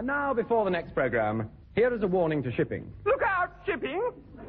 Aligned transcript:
And 0.00 0.06
now, 0.06 0.32
before 0.32 0.64
the 0.64 0.70
next 0.70 0.94
program, 0.94 1.50
here 1.74 1.94
is 1.94 2.02
a 2.02 2.06
warning 2.06 2.42
to 2.44 2.52
shipping. 2.52 2.90
Look 3.04 3.20
out, 3.22 3.50
shipping! 3.66 4.00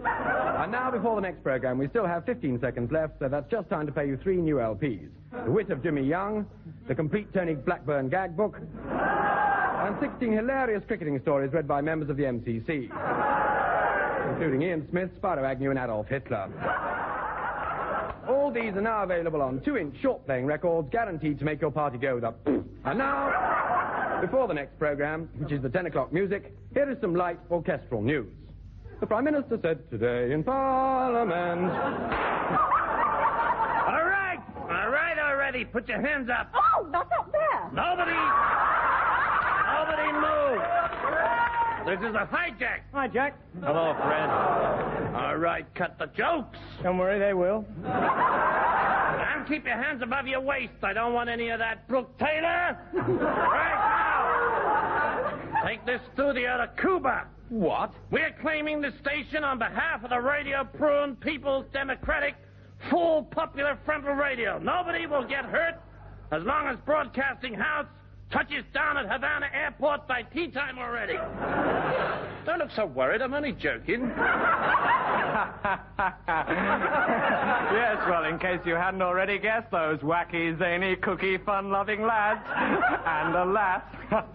And 0.01 0.71
now, 0.71 0.89
before 0.89 1.15
the 1.15 1.21
next 1.21 1.43
program, 1.43 1.77
we 1.77 1.89
still 1.89 2.07
have 2.07 2.23
15 2.23 2.61
seconds 2.61 2.89
left, 2.89 3.19
so 3.19 3.27
that's 3.27 3.51
just 3.51 3.69
time 3.69 3.85
to 3.85 3.91
pay 3.91 4.07
you 4.07 4.15
three 4.23 4.37
new 4.37 4.55
LPs. 4.55 5.09
The 5.43 5.51
Wit 5.51 5.69
of 5.69 5.83
Jimmy 5.83 6.03
Young, 6.03 6.45
The 6.87 6.95
Complete 6.95 7.33
Tony 7.33 7.55
Blackburn 7.55 8.07
Gag 8.07 8.37
Book, 8.37 8.61
and 8.61 9.97
16 9.99 10.31
hilarious 10.31 10.83
cricketing 10.87 11.19
stories 11.19 11.51
read 11.51 11.67
by 11.67 11.81
members 11.81 12.09
of 12.09 12.15
the 12.15 12.23
MCC, 12.23 12.89
including 14.31 14.61
Ian 14.61 14.87
Smith, 14.89 15.09
Spiro 15.17 15.43
Agnew, 15.43 15.71
and 15.71 15.79
Adolf 15.79 16.07
Hitler. 16.07 16.47
All 18.27 18.51
these 18.51 18.73
are 18.75 18.81
now 18.81 19.03
available 19.03 19.41
on 19.41 19.61
two-inch 19.61 19.95
short-playing 20.01 20.45
records, 20.45 20.89
guaranteed 20.91 21.39
to 21.39 21.45
make 21.45 21.61
your 21.61 21.71
party 21.71 21.97
go 21.97 22.15
with 22.15 22.23
a... 22.23 22.33
And 22.83 22.97
now, 22.97 24.19
before 24.21 24.47
the 24.47 24.55
next 24.55 24.79
program, 24.79 25.29
which 25.37 25.51
is 25.51 25.61
the 25.61 25.69
10 25.69 25.85
o'clock 25.85 26.11
music, 26.11 26.55
here 26.73 26.89
is 26.89 26.97
some 26.99 27.13
light 27.13 27.39
orchestral 27.51 28.01
news. 28.01 28.33
The 28.99 29.05
Prime 29.05 29.23
Minister 29.25 29.59
said 29.61 29.89
today 29.89 30.31
in 30.33 30.43
Parliament... 30.43 31.71
All 33.81 34.05
right, 34.05 34.39
all 34.69 34.89
right 34.89 35.17
already. 35.19 35.65
Put 35.65 35.87
your 35.87 35.99
hands 36.01 36.29
up. 36.29 36.51
Oh, 36.53 36.87
not 36.89 37.11
up 37.11 37.31
there. 37.31 37.69
Nobody, 37.73 38.13
nobody 39.67 40.11
move. 40.13 40.61
This 41.85 41.99
is 41.99 42.15
a 42.15 42.27
hijack. 42.31 42.81
Hi, 42.93 43.07
Jack. 43.07 43.37
Hello, 43.61 43.95
Fred. 43.97 44.29
All 45.15 45.37
right, 45.37 45.65
cut 45.75 45.97
the 45.97 46.05
jokes. 46.15 46.57
Don't 46.83 46.97
worry, 46.97 47.17
they 47.19 47.33
will. 47.33 47.65
And 47.85 49.47
keep 49.47 49.65
your 49.65 49.81
hands 49.81 50.01
above 50.03 50.27
your 50.27 50.41
waist. 50.41 50.73
I 50.83 50.93
don't 50.93 51.13
want 51.13 51.29
any 51.29 51.49
of 51.49 51.59
that 51.59 51.87
Brooke 51.87 52.17
Taylor. 52.19 52.77
right 52.93 53.77
now. 55.53 55.65
Take 55.65 55.85
this 55.85 56.01
studio 56.13 56.57
to 56.57 56.69
Cuba. 56.81 57.25
What? 57.49 57.93
We're 58.11 58.33
claiming 58.41 58.81
the 58.81 58.93
station 59.01 59.43
on 59.43 59.57
behalf 59.57 60.03
of 60.03 60.11
the 60.11 60.19
Radio 60.19 60.63
Prune 60.63 61.15
People's 61.17 61.65
Democratic 61.73 62.35
Full 62.89 63.23
Popular 63.23 63.77
Frontal 63.85 64.13
Radio. 64.13 64.59
Nobody 64.59 65.07
will 65.07 65.27
get 65.27 65.45
hurt 65.45 65.81
as 66.31 66.43
long 66.43 66.67
as 66.67 66.77
Broadcasting 66.85 67.53
House 67.53 67.87
touches 68.31 68.63
down 68.73 68.97
at 68.97 69.11
Havana 69.11 69.47
Airport 69.53 70.07
by 70.07 70.23
tea 70.23 70.47
time 70.47 70.79
already. 70.79 71.13
Don't 72.45 72.57
look 72.57 72.71
so 72.75 72.85
worried. 72.85 73.21
I'm 73.21 73.33
only 73.33 73.51
joking. 73.51 74.01
yes, 77.71 77.97
well, 78.09 78.25
in 78.25 78.39
case 78.39 78.59
you 78.65 78.73
hadn't 78.73 79.01
already 79.01 79.37
guessed, 79.37 79.69
those 79.71 79.99
wacky, 79.99 80.57
zany, 80.57 80.95
cookie, 80.95 81.37
fun-loving 81.37 82.01
lads, 82.01 82.41
and 83.05 83.35
alas, 83.35 83.83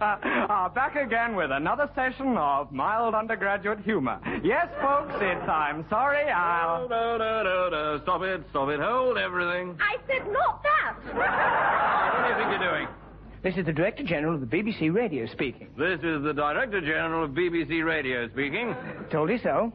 are 0.00 0.70
back 0.70 0.94
again 0.94 1.34
with 1.34 1.50
another 1.50 1.90
session 1.94 2.36
of 2.36 2.70
mild 2.70 3.14
undergraduate 3.14 3.80
humor. 3.80 4.20
Yes, 4.44 4.68
folks, 4.80 5.14
it's 5.16 5.48
I'm 5.48 5.84
sorry, 5.90 6.30
I'll... 6.30 6.88
No, 6.88 7.16
no, 7.16 7.42
no, 7.42 7.68
no. 7.70 8.00
Stop 8.02 8.22
it, 8.22 8.42
stop 8.50 8.68
it. 8.68 8.78
Hold 8.78 9.18
everything. 9.18 9.76
I 9.80 9.96
said 10.06 10.30
not 10.30 10.62
that. 10.62 10.94
What 11.12 12.22
do 12.22 12.28
you 12.30 12.36
think 12.36 12.60
you're 12.60 12.70
doing? 12.70 12.88
This 13.46 13.58
is 13.58 13.64
the 13.64 13.72
Director 13.72 14.02
General 14.02 14.34
of 14.34 14.40
the 14.40 14.46
BBC 14.56 14.92
Radio 14.92 15.24
speaking. 15.26 15.68
This 15.78 16.00
is 16.02 16.20
the 16.24 16.32
Director 16.34 16.80
General 16.80 17.26
of 17.26 17.30
BBC 17.30 17.86
Radio 17.86 18.28
speaking. 18.30 18.74
Told 19.08 19.30
you 19.30 19.38
so. 19.38 19.72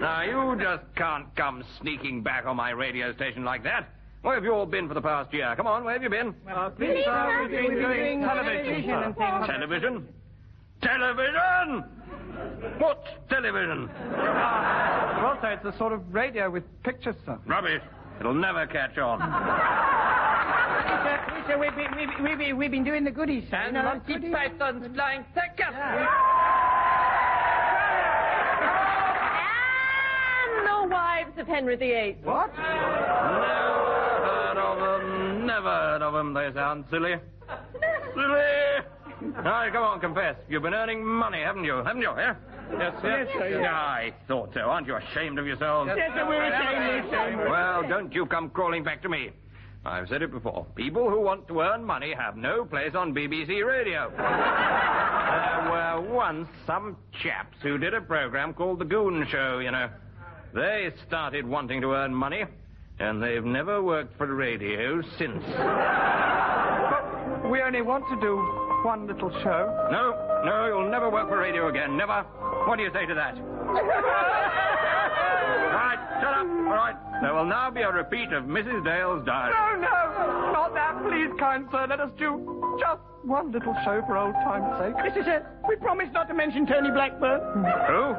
Now, 0.00 0.22
you 0.22 0.58
just 0.58 0.84
can't 0.96 1.26
come 1.36 1.62
sneaking 1.82 2.22
back 2.22 2.46
on 2.46 2.56
my 2.56 2.70
radio 2.70 3.12
station 3.12 3.44
like 3.44 3.62
that. 3.64 3.90
Where 4.22 4.36
have 4.36 4.44
you 4.44 4.54
all 4.54 4.64
been 4.64 4.88
for 4.88 4.94
the 4.94 5.02
past 5.02 5.34
year? 5.34 5.52
Come 5.54 5.66
on, 5.66 5.84
where 5.84 5.92
have 5.92 6.02
you 6.02 6.08
been? 6.08 6.34
Well, 6.46 6.70
Please, 6.70 7.04
we've 7.40 7.50
been 7.50 7.74
doing 7.74 8.20
television 8.22 8.90
and 8.90 9.14
things. 9.14 9.46
Television? 9.46 10.08
Television? 10.80 11.84
What 12.78 13.04
television? 13.28 13.90
Well, 14.16 15.38
sir, 15.42 15.60
it's 15.62 15.74
a 15.74 15.76
sort 15.76 15.92
of 15.92 16.14
radio 16.14 16.48
with 16.48 16.64
pictures, 16.84 17.16
sir. 17.26 17.38
Rubbish. 17.46 17.82
It'll 18.20 18.34
never 18.34 18.66
catch 18.66 18.98
on. 18.98 19.18
Sir, 21.04 21.44
sir, 21.48 21.58
we've, 21.58 21.74
been, 21.74 21.96
we've, 21.96 22.08
we've, 22.22 22.38
been- 22.38 22.56
we've 22.58 22.70
been 22.70 22.84
doing 22.84 23.04
the 23.04 23.10
goodies, 23.10 23.44
sir. 23.50 23.64
You 23.66 23.72
know, 23.72 24.00
goodies. 24.06 24.32
Python's 24.32 24.94
flying 24.94 25.24
circus. 25.34 25.74
And 30.52 30.66
the 30.66 30.94
wives 30.94 31.38
of 31.38 31.46
Henry 31.46 31.76
VIII. 31.76 32.18
What? 32.24 32.50
Never 32.56 32.64
heard 34.26 34.58
of 34.58 34.78
them. 35.00 35.46
Never 35.46 35.68
heard 35.70 36.02
of 36.02 36.12
them. 36.12 36.34
They 36.34 36.50
sound 36.54 36.84
silly. 36.90 37.14
Silly. 38.14 39.32
Now, 39.44 39.68
come 39.72 39.82
on, 39.84 40.00
confess. 40.00 40.34
You've 40.48 40.62
been 40.62 40.74
earning 40.74 41.04
money, 41.04 41.42
haven't 41.42 41.64
you? 41.64 41.76
Haven't 41.84 42.02
you? 42.02 42.10
Yeah? 42.16 42.34
Yes, 42.78 42.94
sir. 43.02 43.24
Yes, 43.24 43.28
sir, 43.36 43.48
yes. 43.48 43.60
Yeah, 43.62 43.72
I 43.74 44.12
thought 44.28 44.50
so. 44.54 44.60
Aren't 44.60 44.86
you 44.86 44.96
ashamed 44.96 45.38
of 45.38 45.46
yourselves? 45.46 45.90
Yes, 45.96 46.10
sir, 46.14 46.26
we're 46.28 46.44
ashamed, 46.44 47.38
we're. 47.38 47.50
Well, 47.50 47.88
don't 47.88 48.12
you 48.12 48.26
come 48.26 48.50
crawling 48.50 48.84
back 48.84 49.02
to 49.02 49.08
me. 49.08 49.30
I've 49.84 50.08
said 50.08 50.20
it 50.22 50.30
before. 50.30 50.66
People 50.74 51.08
who 51.08 51.20
want 51.22 51.48
to 51.48 51.60
earn 51.60 51.82
money 51.84 52.12
have 52.16 52.36
no 52.36 52.64
place 52.66 52.94
on 52.94 53.14
BBC 53.14 53.66
Radio. 53.66 54.12
there 54.16 55.70
were 55.70 56.14
once 56.14 56.48
some 56.66 56.96
chaps 57.22 57.56
who 57.62 57.78
did 57.78 57.94
a 57.94 58.00
program 58.00 58.52
called 58.52 58.78
The 58.78 58.84
Goon 58.84 59.26
Show, 59.30 59.58
you 59.60 59.70
know. 59.70 59.88
They 60.54 60.90
started 61.06 61.46
wanting 61.46 61.80
to 61.80 61.92
earn 61.92 62.14
money, 62.14 62.44
and 62.98 63.22
they've 63.22 63.44
never 63.44 63.82
worked 63.82 64.16
for 64.18 64.26
radio 64.34 65.00
since. 65.18 65.42
but 65.46 67.50
We 67.50 67.62
only 67.62 67.82
want 67.82 68.04
to 68.10 68.20
do 68.20 68.36
one 68.84 69.06
little 69.06 69.30
show. 69.42 69.88
No, 69.90 70.42
no, 70.44 70.66
you'll 70.66 70.90
never 70.90 71.08
work 71.10 71.28
for 71.28 71.38
radio 71.38 71.68
again. 71.68 71.96
Never. 71.96 72.24
What 72.66 72.76
do 72.76 72.82
you 72.84 72.90
say 72.92 73.06
to 73.06 73.14
that? 73.14 73.34
right, 75.74 75.98
shut 76.20 76.34
up. 76.34 76.46
All 76.46 76.76
right. 76.76 76.96
There 77.22 77.34
will 77.34 77.44
now 77.44 77.70
be 77.70 77.82
a 77.82 77.90
repeat 77.92 78.32
of 78.32 78.44
Mrs. 78.44 78.84
Dale's 78.84 79.24
diary. 79.26 79.52
No, 79.52 79.88
no, 79.88 80.52
not 80.52 80.74
that. 80.74 81.02
Please, 81.02 81.30
kind 81.38 81.66
sir, 81.70 81.86
let 81.88 82.00
us 82.00 82.10
do 82.18 82.76
just 82.80 83.00
one 83.24 83.52
little 83.52 83.74
show 83.84 84.02
for 84.06 84.16
old 84.16 84.34
time's 84.34 84.72
sake. 84.78 84.94
Mr. 84.96 85.24
Sir, 85.24 85.46
we 85.68 85.76
promised 85.76 86.12
not 86.12 86.28
to 86.28 86.34
mention 86.34 86.66
Tony 86.66 86.90
Blackburn. 86.90 87.40
Who? 87.88 88.14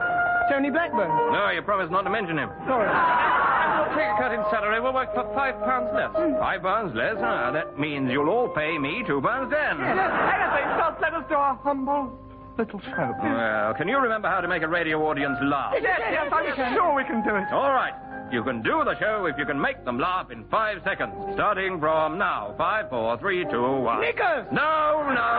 Tony 0.49 0.69
Blackburn. 0.69 1.09
No, 1.33 1.49
you 1.49 1.61
promised 1.61 1.91
not 1.91 2.03
to 2.03 2.09
mention 2.09 2.37
him. 2.37 2.49
Sorry. 2.67 2.85
We'll 2.87 3.97
take 3.97 4.07
a 4.07 4.15
cut 4.19 4.33
in 4.33 4.43
salary. 4.51 4.79
We'll 4.81 4.93
work 4.93 5.13
for 5.15 5.23
five 5.33 5.55
pounds 5.63 5.89
less. 5.93 6.11
Five 6.39 6.61
pounds 6.61 6.95
less? 6.95 7.15
Ah, 7.19 7.51
that 7.51 7.79
means 7.79 8.11
you'll 8.11 8.29
all 8.29 8.49
pay 8.49 8.77
me 8.77 9.03
two 9.07 9.21
pounds 9.21 9.51
ten. 9.51 9.81
Anything, 9.81 10.67
just 10.77 11.01
let 11.01 11.13
us 11.13 11.25
do 11.29 11.35
a 11.35 11.57
humble 11.63 12.11
little 12.57 12.79
show. 12.81 13.13
Well, 13.21 13.73
can 13.75 13.87
you 13.87 13.97
remember 13.97 14.27
how 14.29 14.41
to 14.41 14.47
make 14.47 14.63
a 14.63 14.67
radio 14.67 15.01
audience 15.07 15.37
laugh? 15.43 15.73
Yes, 15.81 15.99
yes, 15.99 16.29
I'm 16.31 16.73
sure 16.73 16.95
we 16.95 17.03
can 17.03 17.23
do 17.23 17.35
it. 17.35 17.51
All 17.51 17.71
right. 17.71 17.93
You 18.31 18.43
can 18.43 18.61
do 18.61 18.83
the 18.85 18.97
show 18.97 19.25
if 19.25 19.37
you 19.37 19.45
can 19.45 19.59
make 19.59 19.83
them 19.83 19.99
laugh 19.99 20.31
in 20.31 20.45
five 20.45 20.81
seconds. 20.85 21.13
Starting 21.33 21.79
from 21.79 22.17
now. 22.17 22.53
Five, 22.57 22.89
four, 22.89 23.17
three, 23.19 23.43
two, 23.43 23.61
one. 23.61 23.99
Knickers! 23.99 24.47
No, 24.53 25.03
no. 25.03 25.31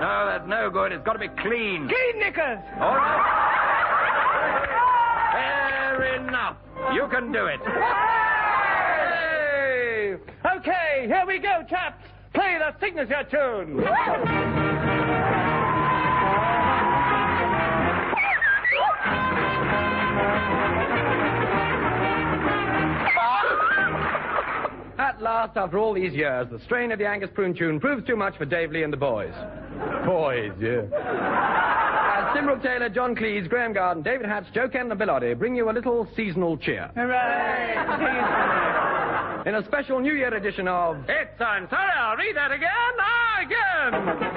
No, 0.00 0.26
that's 0.26 0.46
no 0.46 0.68
good. 0.70 0.92
It's 0.92 1.02
got 1.06 1.14
to 1.14 1.18
be 1.18 1.28
clean. 1.28 1.88
Clean 1.88 2.18
knickers! 2.18 2.58
All 2.80 2.96
right. 2.96 3.22
Fair 5.32 6.16
enough. 6.16 6.56
You 6.92 7.08
can 7.10 7.32
do 7.32 7.46
it. 7.46 7.60
Hey! 7.64 7.76
Okay, 10.58 11.06
here 11.06 11.24
we 11.26 11.38
go, 11.38 11.62
chaps. 11.70 12.04
Play 12.34 12.58
the 12.58 12.74
signature 12.78 13.24
tune. 13.30 13.82
Last, 25.22 25.56
after 25.56 25.78
all 25.78 25.94
these 25.94 26.12
years, 26.14 26.48
the 26.50 26.58
strain 26.64 26.90
of 26.90 26.98
the 26.98 27.06
Angus 27.06 27.30
Prune 27.32 27.54
tune 27.54 27.78
proves 27.78 28.04
too 28.04 28.16
much 28.16 28.36
for 28.36 28.44
Dave 28.44 28.72
Lee 28.72 28.82
and 28.82 28.92
the 28.92 28.96
boys. 28.96 29.32
Boys, 30.04 30.50
yeah. 30.58 30.82
As 32.18 32.34
Tim 32.34 32.48
Taylor, 32.60 32.88
John 32.88 33.14
Cleese, 33.14 33.48
Graeme 33.48 33.72
Garden, 33.72 34.02
David 34.02 34.26
Hatch, 34.26 34.46
Joe 34.52 34.68
Ken, 34.68 34.90
and 34.90 34.98
Bill 34.98 35.10
Oddie 35.10 35.38
bring 35.38 35.54
you 35.54 35.70
a 35.70 35.72
little 35.72 36.08
seasonal 36.16 36.56
cheer. 36.56 36.90
Hooray! 36.96 37.76
In 39.46 39.54
a 39.54 39.64
special 39.64 40.00
New 40.00 40.14
Year 40.14 40.34
edition 40.34 40.66
of 40.66 40.96
It's 41.08 41.40
I'm 41.40 41.68
sorry. 41.70 41.92
I'll 41.96 42.16
read 42.16 42.34
that 42.34 42.50
again. 42.50 42.68
Ah, 42.98 43.42
again. 43.42 44.31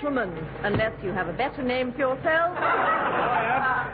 Gentlemen, 0.00 0.46
unless 0.64 0.92
you 1.02 1.10
have 1.10 1.28
a 1.28 1.32
better 1.32 1.62
name 1.62 1.92
for 1.92 1.98
yourselves. 1.98 2.58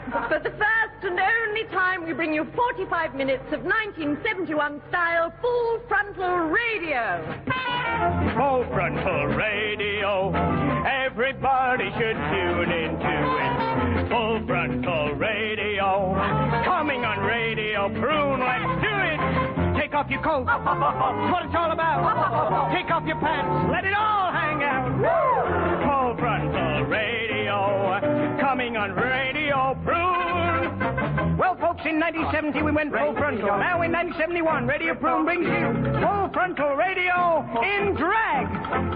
Oh, 0.07 0.27
for 0.29 0.39
the 0.39 0.51
first 0.51 1.03
and 1.03 1.19
only 1.19 1.63
time, 1.71 2.05
we 2.05 2.13
bring 2.13 2.33
you 2.33 2.45
45 2.55 3.13
minutes 3.15 3.43
of 3.51 3.63
1971 3.63 4.81
style 4.89 5.33
full 5.41 5.79
frontal 5.87 6.47
radio. 6.47 7.21
Full 8.35 8.65
frontal 8.73 9.25
radio. 9.35 10.31
Everybody 10.85 11.89
should 11.97 12.15
tune 12.15 12.71
into 12.71 13.15
it. 13.43 14.09
Full 14.09 14.45
frontal 14.47 15.13
radio. 15.15 16.15
Coming 16.63 17.03
on 17.03 17.19
Radio 17.19 17.89
Prune. 17.89 18.39
Let's 18.39 18.63
do 18.63 18.63
it. 18.63 18.76
Take 18.76 18.76
off 19.97 20.11
your 20.11 20.21
coat. 20.21 20.45
what 21.33 21.43
it's 21.45 21.55
all 21.57 21.71
about. 21.71 22.69
Take 22.77 22.91
off 22.91 23.03
your 23.07 23.17
pants. 23.17 23.71
Let 23.71 23.83
it 23.83 23.97
all 23.97 24.31
hang 24.31 24.61
out. 24.61 24.93
Full 24.93 26.15
frontal 26.21 26.85
radio. 26.85 28.37
Coming 28.39 28.77
on 28.77 28.93
Radio 28.93 29.73
Prune. 29.83 31.37
Well, 31.37 31.57
folks, 31.57 31.81
in 31.89 31.97
1970 31.97 32.61
we 32.61 32.71
went 32.71 32.93
full 32.93 33.13
frontal. 33.17 33.57
Now 33.57 33.81
in 33.81 33.91
1971, 33.91 34.67
Radio 34.67 34.93
Prune 34.93 35.25
brings 35.25 35.49
you 35.49 35.65
full 35.97 36.29
frontal 36.29 36.77
radio 36.77 37.41
in 37.65 37.97
drag, 37.97 38.45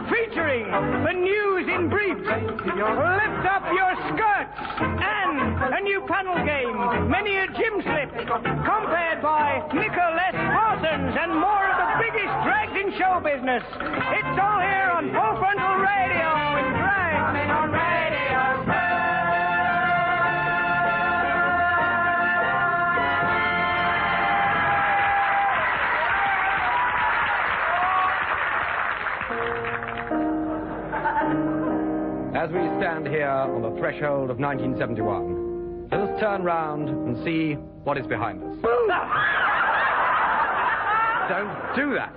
featuring 0.05 0.69
the 0.69 1.13
news 1.17 1.65
in 1.65 1.89
brief. 1.89 2.17
Lift 2.21 3.45
up 3.49 3.65
your 3.73 3.93
skirts 4.13 4.53
and 5.01 5.60
a 5.81 5.83
new 5.83 6.01
panel 6.07 6.35
game, 6.45 7.09
many 7.09 7.37
a 7.37 7.47
gym 7.47 7.81
slip, 7.81 8.11
compared 8.27 9.21
by 9.21 9.67
Nicholas 9.73 10.33
Parsons 10.33 11.17
and 11.19 11.33
more 11.39 11.65
of 11.69 11.77
the 11.81 11.89
biggest 12.05 12.33
drags 12.45 12.73
in 12.77 12.91
show 12.99 13.19
business. 13.23 13.63
It's 13.79 14.39
all 14.39 14.59
here 14.61 14.91
on 14.93 15.09
full 15.09 15.35
frontal 15.39 15.77
radio 15.81 16.57
in 16.59 16.73
drag 16.77 17.49
on 17.49 17.71
Radio 17.71 18.41
As 32.37 32.49
we 32.51 32.61
stand 32.79 33.07
here 33.07 33.27
on 33.27 33.61
the 33.61 33.71
threshold 33.79 34.29
of 34.29 34.37
1971, 34.39 35.40
let 35.91 35.99
us 36.01 36.19
turn 36.19 36.43
round 36.43 36.89
and 36.89 37.23
see 37.25 37.53
what 37.83 37.97
is 37.97 38.07
behind 38.07 38.41
us. 38.43 38.55
Don't 41.29 41.75
do 41.75 41.93
that. 41.95 42.13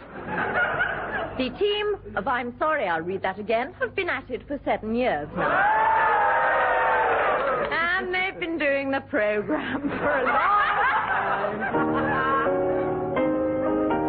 The 1.38 1.50
team 1.58 1.96
of 2.16 2.28
I'm 2.28 2.56
sorry, 2.58 2.86
I'll 2.86 3.00
read 3.00 3.22
that 3.22 3.40
again, 3.40 3.74
have 3.80 3.96
been 3.96 4.08
at 4.08 4.30
it 4.30 4.46
for 4.46 4.60
seven 4.64 4.94
years 4.94 5.28
now. 5.36 5.50
And 7.72 8.14
they've 8.14 8.38
been 8.38 8.58
doing 8.58 8.92
the 8.92 9.00
program 9.00 9.82
for 9.82 10.18
a 10.18 10.24
long 10.24 11.58
time. 11.58 12.54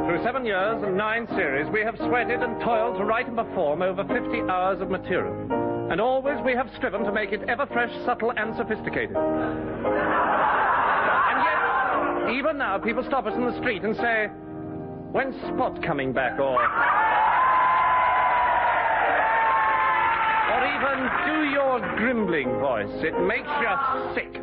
Through 0.08 0.24
seven 0.24 0.46
years 0.46 0.84
and 0.84 0.96
nine 0.96 1.28
series, 1.36 1.68
we 1.74 1.82
have 1.82 1.98
sweated 1.98 2.44
and 2.44 2.62
toiled 2.62 2.98
to 3.00 3.04
write 3.04 3.28
and 3.28 3.36
perform 3.36 3.82
over 3.82 4.04
50 4.04 4.42
hours 4.42 4.80
of 4.82 4.92
material. 4.92 5.75
And 5.90 6.02
always 6.02 6.40
we 6.44 6.54
have 6.54 6.70
striven 6.76 7.04
to 7.04 7.12
make 7.12 7.32
it 7.32 7.44
ever 7.48 7.68
fresh, 7.68 7.92
subtle, 8.06 8.34
and 8.36 8.56
sophisticated. 8.58 9.16
And 9.16 9.86
yet, 11.46 12.36
even 12.40 12.58
now, 12.58 12.80
people 12.80 13.04
stop 13.04 13.28
us 13.28 13.36
in 13.36 13.46
the 13.46 13.56
street 13.60 13.84
and 13.84 13.96
say, 13.96 14.28
When's 15.14 15.36
Spot 15.54 15.82
coming 15.84 16.12
back? 16.12 16.40
Or. 16.40 16.58
Or 20.52 20.62
even 20.74 21.08
do 21.24 21.44
your 21.54 21.80
grimbling 21.98 22.50
voice. 22.60 22.92
It 23.04 23.14
makes 23.22 23.48
you 23.48 23.70
sick. 24.16 24.34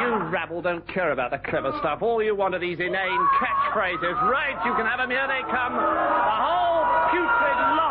You 0.00 0.08
rabble 0.30 0.62
don't 0.62 0.86
care 0.86 1.10
about 1.10 1.32
the 1.32 1.38
clever 1.38 1.72
stuff. 1.80 2.00
All 2.00 2.22
you 2.22 2.36
want 2.36 2.54
are 2.54 2.60
these 2.60 2.78
inane 2.78 3.26
catchphrases. 3.42 4.22
Right, 4.30 4.56
you 4.64 4.72
can 4.74 4.86
have 4.86 4.98
them. 4.98 5.10
Here 5.10 5.26
they 5.26 5.42
come. 5.50 5.74
The 5.74 6.38
whole 6.40 7.10
putrid. 7.10 7.81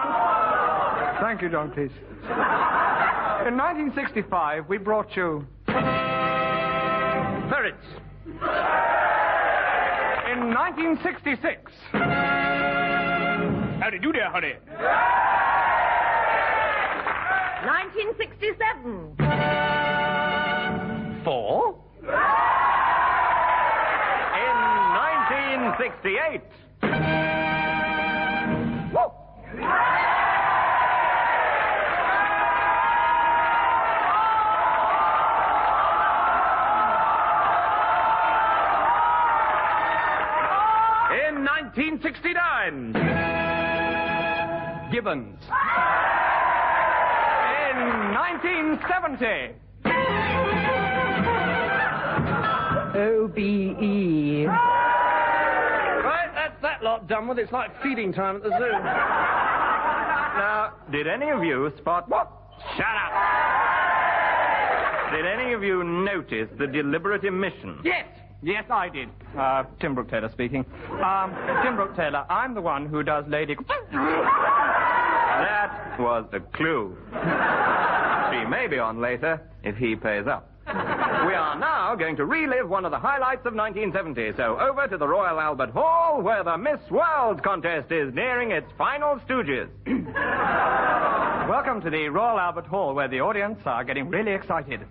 Thank 1.21 1.41
you, 1.43 1.49
John 1.49 1.69
Cleese. 1.69 1.91
In 3.47 3.55
1965, 3.55 4.67
we 4.67 4.77
brought 4.79 5.15
you 5.15 5.45
Ferrets. 7.51 7.85
In 10.31 10.49
1966. 10.51 11.71
How 11.91 13.89
do 13.91 13.97
you 13.97 14.01
do 14.01 14.11
there, 14.11 14.31
honey? 14.31 14.55
1967. 17.65 19.15
Four. 21.23 21.75
In 22.01 22.09
1968. 25.69 26.40
1969. 42.03 42.93
Gibbons. 44.91 45.37
In 47.69 47.77
1970. 48.17 49.53
OBE. 52.97 54.47
Right, 56.03 56.31
that's 56.33 56.59
that 56.63 56.83
lot 56.83 57.07
done 57.07 57.27
with. 57.27 57.37
It's 57.37 57.51
like 57.51 57.69
feeding 57.83 58.11
time 58.11 58.37
at 58.37 58.43
the 58.43 58.49
zoo. 58.49 58.71
Now, 60.37 60.73
did 60.91 61.07
any 61.07 61.29
of 61.29 61.43
you 61.43 61.71
spot 61.77 62.09
what? 62.09 62.31
Shut 62.77 62.85
up! 62.85 63.13
Did 65.13 65.25
any 65.27 65.53
of 65.53 65.61
you 65.61 65.83
notice 65.83 66.49
the 66.57 66.65
deliberate 66.67 67.25
emission? 67.25 67.79
Yes, 67.83 68.07
yes, 68.41 68.65
I 68.69 68.89
did. 68.89 69.09
Uh, 69.37 69.63
Tim 69.79 69.95
Brooke 69.95 70.09
Taylor 70.09 70.29
speaking. 70.31 70.65
Um, 71.03 71.33
Tim 71.63 71.75
Brooke 71.75 71.95
Taylor, 71.95 72.25
I'm 72.29 72.53
the 72.53 72.61
one 72.61 72.85
who 72.85 73.03
does 73.03 73.25
Lady. 73.27 73.55
That 75.41 75.97
was 75.99 76.25
the 76.31 76.39
clue. 76.39 76.95
she 77.11 78.45
may 78.49 78.67
be 78.67 78.77
on 78.79 78.99
later 79.01 79.41
if 79.63 79.75
he 79.77 79.95
pays 79.95 80.27
up. 80.27 80.47
We 80.67 81.33
are 81.33 81.57
now 81.59 81.95
going 81.95 82.15
to 82.17 82.25
relive 82.25 82.69
one 82.69 82.85
of 82.85 82.91
the 82.91 82.99
highlights 82.99 83.45
of 83.45 83.53
1970. 83.53 84.33
So 84.37 84.57
over 84.59 84.87
to 84.87 84.97
the 84.97 85.07
Royal 85.07 85.39
Albert 85.39 85.71
Hall, 85.71 86.21
where 86.21 86.43
the 86.43 86.57
Miss 86.57 86.79
World 86.89 87.41
contest 87.43 87.91
is 87.91 88.13
nearing 88.13 88.51
its 88.51 88.67
final 88.77 89.17
stooges. 89.27 89.67
Welcome 91.49 91.81
to 91.81 91.89
the 91.89 92.07
Royal 92.09 92.39
Albert 92.39 92.67
Hall, 92.67 92.93
where 92.93 93.07
the 93.07 93.19
audience 93.21 93.59
are 93.65 93.83
getting 93.83 94.09
really 94.09 94.31
excited. 94.31 94.81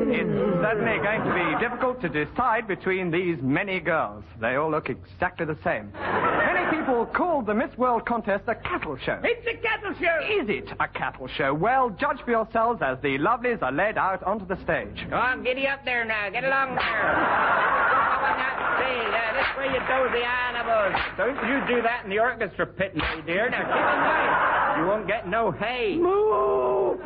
It's 0.00 0.62
certainly 0.62 0.98
going 0.98 1.24
to 1.24 1.34
be 1.34 1.58
difficult 1.64 2.00
to 2.02 2.08
decide 2.08 2.68
between 2.68 3.10
these 3.10 3.36
many 3.42 3.80
girls. 3.80 4.22
They 4.40 4.54
all 4.54 4.70
look 4.70 4.88
exactly 4.88 5.44
the 5.44 5.58
same. 5.64 5.90
Many 5.92 6.78
people 6.78 7.04
called 7.06 7.46
the 7.46 7.54
Miss 7.54 7.76
World 7.76 8.06
contest 8.06 8.44
a 8.46 8.54
cattle 8.54 8.96
show. 9.04 9.20
It's 9.24 9.44
a 9.46 9.56
cattle 9.60 9.92
show. 10.00 10.20
Is 10.42 10.48
it 10.48 10.70
a 10.78 10.86
cattle 10.86 11.26
show? 11.26 11.52
Well, 11.52 11.90
judge 11.90 12.18
for 12.24 12.30
yourselves 12.30 12.80
as 12.80 12.98
the 13.02 13.18
lovelies 13.18 13.60
are 13.60 13.72
led 13.72 13.98
out 13.98 14.22
onto 14.22 14.46
the 14.46 14.56
stage. 14.62 15.04
Come 15.10 15.18
on, 15.18 15.42
giddy 15.42 15.66
up 15.66 15.84
there 15.84 16.04
now. 16.04 16.30
Get 16.30 16.44
along 16.44 16.76
there. 16.76 16.84
Come 16.86 18.22
on 18.22 18.38
now. 18.38 18.78
See, 18.78 19.02
this 19.34 19.50
way 19.58 19.66
you 19.74 19.82
dozy 19.82 20.22
animals. 20.22 20.94
Don't 21.18 21.42
you 21.50 21.76
do 21.76 21.82
that 21.82 22.04
in 22.04 22.10
the 22.10 22.20
orchestra 22.20 22.66
pit, 22.66 22.94
my 22.94 23.20
dear. 23.26 23.50
Now, 23.50 23.66
keep 23.66 23.82
in 23.82 23.98
mind, 24.06 24.67
you 24.78 24.86
won't 24.86 25.06
get 25.06 25.28
no 25.28 25.50
hay. 25.50 25.96
Moo! 25.96 26.96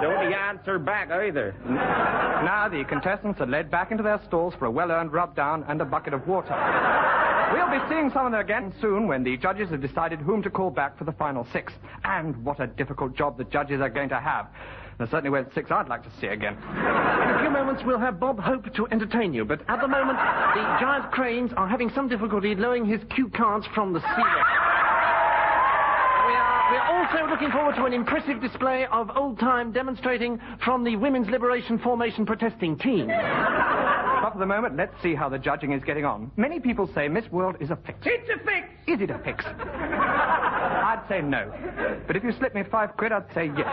Don't 0.00 0.30
you 0.30 0.36
answer 0.36 0.78
back 0.78 1.10
either. 1.10 1.54
Now 1.66 2.68
the 2.68 2.84
contestants 2.84 3.40
are 3.40 3.46
led 3.46 3.70
back 3.70 3.90
into 3.90 4.02
their 4.02 4.20
stalls 4.26 4.54
for 4.58 4.66
a 4.66 4.70
well-earned 4.70 5.12
rub 5.12 5.34
down 5.34 5.64
and 5.68 5.80
a 5.80 5.84
bucket 5.84 6.14
of 6.14 6.26
water. 6.26 6.54
We'll 7.52 7.70
be 7.70 7.84
seeing 7.88 8.10
some 8.10 8.26
of 8.26 8.32
them 8.32 8.40
again 8.40 8.72
soon 8.80 9.06
when 9.06 9.22
the 9.22 9.36
judges 9.36 9.70
have 9.70 9.80
decided 9.80 10.20
whom 10.20 10.42
to 10.42 10.50
call 10.50 10.70
back 10.70 10.96
for 10.96 11.04
the 11.04 11.12
final 11.12 11.46
six. 11.52 11.72
And 12.04 12.44
what 12.44 12.60
a 12.60 12.66
difficult 12.66 13.14
job 13.14 13.38
the 13.38 13.44
judges 13.44 13.80
are 13.80 13.90
going 13.90 14.08
to 14.08 14.20
have. 14.20 14.48
There 14.98 15.06
certainly 15.06 15.30
were 15.30 15.46
six 15.54 15.70
I'd 15.70 15.88
like 15.88 16.02
to 16.04 16.10
see 16.20 16.28
again. 16.28 16.54
In 16.54 17.30
a 17.30 17.38
few 17.40 17.50
moments, 17.50 17.82
we'll 17.84 17.98
have 17.98 18.20
Bob 18.20 18.38
Hope 18.38 18.72
to 18.74 18.86
entertain 18.90 19.34
you, 19.34 19.44
but 19.44 19.60
at 19.68 19.80
the 19.80 19.88
moment, 19.88 20.18
the 20.18 20.62
giant 20.80 21.10
cranes 21.12 21.50
are 21.56 21.68
having 21.68 21.90
some 21.90 22.08
difficulty 22.08 22.54
lowering 22.54 22.86
his 22.86 23.00
cue 23.14 23.28
cards 23.28 23.66
from 23.74 23.92
the 23.92 24.00
ceiling. 24.00 24.44
We 26.72 26.78
are, 26.78 27.04
also 27.04 27.30
looking 27.30 27.50
forward 27.50 27.74
to 27.74 27.84
an 27.84 27.92
impressive 27.92 28.40
display 28.40 28.86
of 28.90 29.10
old 29.14 29.38
time 29.38 29.72
demonstrating 29.72 30.40
from 30.64 30.84
the 30.84 30.96
Women's 30.96 31.28
Liberation 31.28 31.78
Formation 31.78 32.24
protesting 32.24 32.78
team. 32.78 33.08
But 33.08 34.32
for 34.32 34.38
the 34.38 34.46
moment, 34.46 34.78
let's 34.78 34.94
see 35.02 35.14
how 35.14 35.28
the 35.28 35.38
judging 35.38 35.72
is 35.72 35.84
getting 35.84 36.06
on. 36.06 36.30
Many 36.38 36.60
people 36.60 36.88
say 36.94 37.08
Miss 37.08 37.30
World 37.30 37.56
is 37.60 37.68
a 37.68 37.76
fix. 37.76 37.98
It's 38.06 38.30
a 38.30 38.38
fix. 38.38 38.68
Is 38.86 39.02
it 39.02 39.10
a 39.10 39.18
fix? 39.18 39.44
I'd 40.72 41.02
say 41.08 41.20
no. 41.20 41.52
But 42.06 42.16
if 42.16 42.24
you 42.24 42.32
slip 42.32 42.54
me 42.54 42.62
five 42.70 42.96
quid, 42.96 43.12
I'd 43.12 43.24
say 43.34 43.46
yes. 43.56 43.66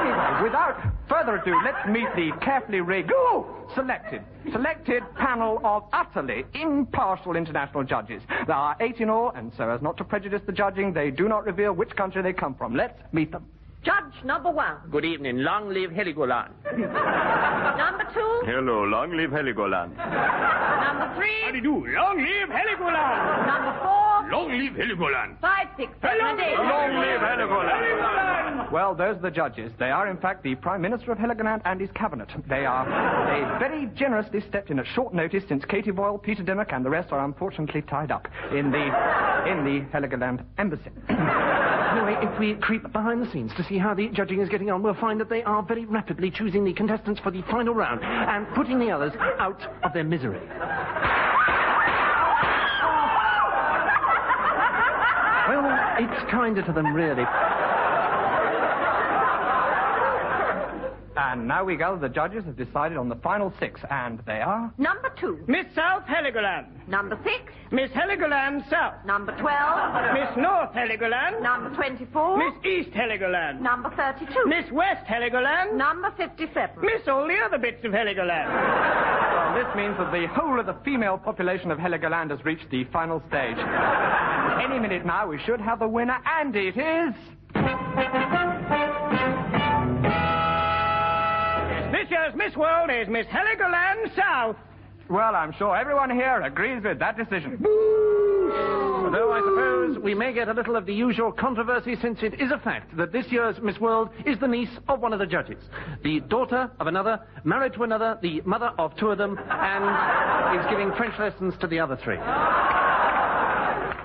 Anyway, 0.00 0.42
without 0.42 0.80
further 1.08 1.36
ado, 1.36 1.54
let's 1.64 1.86
meet 1.88 2.08
the 2.14 2.32
carefully 2.44 2.80
rigged, 2.80 3.10
ooh, 3.10 3.46
selected, 3.74 4.22
selected 4.52 5.02
panel 5.16 5.60
of 5.64 5.84
utterly 5.92 6.44
impartial 6.54 7.36
international 7.36 7.84
judges. 7.84 8.22
There 8.46 8.56
are 8.56 8.76
eight 8.80 8.98
in 8.98 9.10
all, 9.10 9.30
and 9.30 9.52
so 9.56 9.68
as 9.70 9.82
not 9.82 9.96
to 9.98 10.04
prejudice 10.04 10.42
the 10.46 10.52
judging, 10.52 10.92
they 10.92 11.10
do 11.10 11.28
not 11.28 11.44
reveal 11.44 11.72
which 11.72 11.90
country 11.96 12.22
they 12.22 12.32
come 12.32 12.54
from. 12.54 12.74
Let's 12.74 13.00
meet 13.12 13.32
them. 13.32 13.46
Judge 13.84 14.24
number 14.24 14.50
one. 14.50 14.76
Good 14.90 15.04
evening. 15.04 15.38
Long 15.38 15.68
live 15.68 15.90
Heligoland. 15.90 16.50
Number 16.76 18.04
two. 18.12 18.42
Hello, 18.44 18.82
long 18.84 19.16
live 19.16 19.30
Heligoland. 19.30 19.96
Number 19.96 21.14
three. 21.16 21.42
How 21.44 21.50
do 21.52 21.56
you 21.56 21.62
do? 21.62 21.86
Long 21.94 22.18
live 22.18 22.48
Heligoland. 22.48 23.46
Number 23.46 23.78
four. 23.82 24.07
Long 24.30 24.50
live 24.50 24.74
Heligoland. 24.74 25.40
Five, 25.40 25.68
six, 25.76 25.90
seven, 26.02 26.18
and 26.20 26.40
eight. 26.40 26.56
Long 26.56 26.94
live 26.94 27.20
Heligoland. 27.20 28.70
Well, 28.70 28.94
those 28.94 29.16
are 29.16 29.20
the 29.20 29.30
judges. 29.30 29.72
They 29.78 29.90
are, 29.90 30.06
in 30.08 30.18
fact, 30.18 30.42
the 30.42 30.54
Prime 30.56 30.82
Minister 30.82 31.12
of 31.12 31.18
Heligoland 31.18 31.62
and 31.64 31.80
his 31.80 31.90
cabinet. 31.92 32.28
They 32.48 32.66
are. 32.66 32.84
They 33.26 33.58
very 33.58 33.86
generously 33.94 34.40
stepped 34.46 34.70
in 34.70 34.78
at 34.78 34.86
short 34.86 35.14
notice 35.14 35.44
since 35.48 35.64
Katie 35.64 35.90
Boyle, 35.90 36.18
Peter 36.18 36.42
Dimmock, 36.42 36.72
and 36.72 36.84
the 36.84 36.90
rest 36.90 37.10
are 37.10 37.24
unfortunately 37.24 37.82
tied 37.82 38.10
up 38.10 38.28
in 38.52 38.70
the 38.70 38.84
in 39.50 39.64
the 39.64 39.86
Heligoland 39.92 40.44
embassy. 40.58 40.90
Anyway, 41.08 42.16
if 42.20 42.38
we 42.38 42.54
creep 42.56 42.82
behind 42.92 43.22
the 43.22 43.30
scenes 43.30 43.52
to 43.56 43.64
see 43.64 43.78
how 43.78 43.94
the 43.94 44.08
judging 44.08 44.40
is 44.40 44.48
getting 44.50 44.70
on, 44.70 44.82
we'll 44.82 44.94
find 44.94 45.18
that 45.20 45.30
they 45.30 45.42
are 45.44 45.62
very 45.62 45.86
rapidly 45.86 46.30
choosing 46.30 46.64
the 46.64 46.72
contestants 46.74 47.20
for 47.20 47.30
the 47.30 47.42
final 47.50 47.74
round 47.74 48.02
and 48.04 48.46
putting 48.54 48.78
the 48.78 48.90
others 48.90 49.12
out 49.38 49.62
of 49.82 49.94
their 49.94 50.04
misery. 50.04 50.40
Well, 55.48 55.64
it's 55.98 56.30
kinder 56.30 56.62
to 56.62 56.72
them, 56.72 56.92
really. 56.94 57.24
And 61.20 61.48
now 61.48 61.64
we 61.64 61.76
gather 61.76 61.98
the 61.98 62.08
judges 62.08 62.44
have 62.44 62.56
decided 62.56 62.96
on 62.96 63.08
the 63.08 63.16
final 63.16 63.52
six, 63.58 63.80
and 63.90 64.20
they 64.24 64.40
are. 64.40 64.72
Number 64.78 65.10
two. 65.20 65.42
Miss 65.48 65.66
South 65.74 66.04
Heligoland. 66.04 66.86
Number 66.86 67.18
six. 67.24 67.52
Miss 67.72 67.90
Heligoland 67.90 68.68
South. 68.70 68.94
Number 69.04 69.36
twelve. 69.38 70.14
Miss 70.14 70.36
North 70.36 70.72
Heligoland. 70.72 71.42
Number 71.42 71.74
twenty-four. 71.74 72.38
Miss 72.38 72.64
East 72.64 72.90
Heligoland. 72.90 73.60
Number 73.60 73.90
thirty-two. 73.96 74.46
Miss 74.46 74.70
West 74.70 75.04
Heligoland. 75.06 75.74
Number 75.74 76.12
fifty-seven. 76.16 76.80
Miss 76.80 77.06
all 77.08 77.26
the 77.26 77.38
other 77.44 77.58
bits 77.58 77.84
of 77.84 77.90
Heligoland. 77.92 78.48
Well, 78.48 79.54
this 79.64 79.74
means 79.76 79.98
that 79.98 80.12
the 80.12 80.28
whole 80.28 80.60
of 80.60 80.66
the 80.66 80.76
female 80.84 81.18
population 81.18 81.70
of 81.72 81.78
Heligoland 81.78 82.30
has 82.30 82.44
reached 82.44 82.70
the 82.70 82.84
final 82.92 83.20
stage. 83.28 83.56
Any 84.60 84.78
minute 84.80 85.06
now, 85.06 85.28
we 85.28 85.38
should 85.44 85.60
have 85.60 85.78
the 85.78 85.88
winner, 85.88 86.18
and 86.26 86.54
it 86.56 86.76
is. 86.76 87.14
This 91.92 92.10
year's 92.10 92.34
Miss 92.34 92.56
World 92.56 92.90
is 92.90 93.08
Miss 93.08 93.26
Heligoland 93.26 94.14
South. 94.16 94.56
Well, 95.08 95.34
I'm 95.34 95.52
sure 95.58 95.76
everyone 95.76 96.10
here 96.10 96.42
agrees 96.42 96.82
with 96.82 96.98
that 96.98 97.16
decision. 97.16 97.58
Though 97.62 99.32
I 99.32 99.40
suppose 99.40 99.98
we 100.02 100.14
may 100.14 100.32
get 100.34 100.48
a 100.48 100.52
little 100.52 100.76
of 100.76 100.84
the 100.84 100.94
usual 100.94 101.32
controversy 101.32 101.96
since 102.02 102.18
it 102.22 102.40
is 102.40 102.50
a 102.50 102.58
fact 102.58 102.94
that 102.96 103.12
this 103.12 103.26
year's 103.30 103.56
Miss 103.62 103.78
World 103.78 104.10
is 104.26 104.38
the 104.38 104.48
niece 104.48 104.68
of 104.88 105.00
one 105.00 105.12
of 105.12 105.18
the 105.18 105.26
judges, 105.26 105.62
the 106.02 106.20
daughter 106.20 106.70
of 106.78 106.88
another, 106.88 107.20
married 107.44 107.72
to 107.74 107.84
another, 107.84 108.18
the 108.20 108.42
mother 108.44 108.72
of 108.78 108.94
two 108.96 109.10
of 109.10 109.18
them, 109.18 109.38
and 109.50 110.60
is 110.60 110.66
giving 110.68 110.92
French 110.96 111.14
lessons 111.18 111.54
to 111.60 111.66
the 111.66 111.78
other 111.80 111.96
three. 112.04 112.18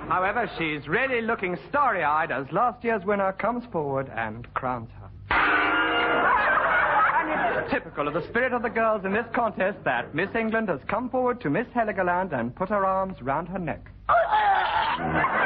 However, 0.07 0.49
she's 0.57 0.87
really 0.87 1.21
looking 1.21 1.57
starry 1.69 2.03
eyed 2.03 2.31
as 2.31 2.45
last 2.51 2.83
year's 2.83 3.03
winner 3.05 3.31
comes 3.33 3.63
forward 3.71 4.11
and 4.15 4.51
crowns 4.53 4.89
her. 4.99 5.09
And 7.19 7.63
it's 7.63 7.71
typical 7.73 8.07
of 8.07 8.13
the 8.13 8.27
spirit 8.29 8.53
of 8.53 8.61
the 8.61 8.69
girls 8.69 9.05
in 9.05 9.13
this 9.13 9.25
contest 9.33 9.77
that 9.85 10.13
Miss 10.13 10.29
England 10.35 10.69
has 10.69 10.79
come 10.87 11.09
forward 11.09 11.41
to 11.41 11.49
Miss 11.49 11.67
Heligoland 11.75 12.37
and 12.37 12.55
put 12.55 12.69
her 12.69 12.85
arms 12.85 13.21
round 13.21 13.47
her 13.49 13.59
neck. 13.59 13.89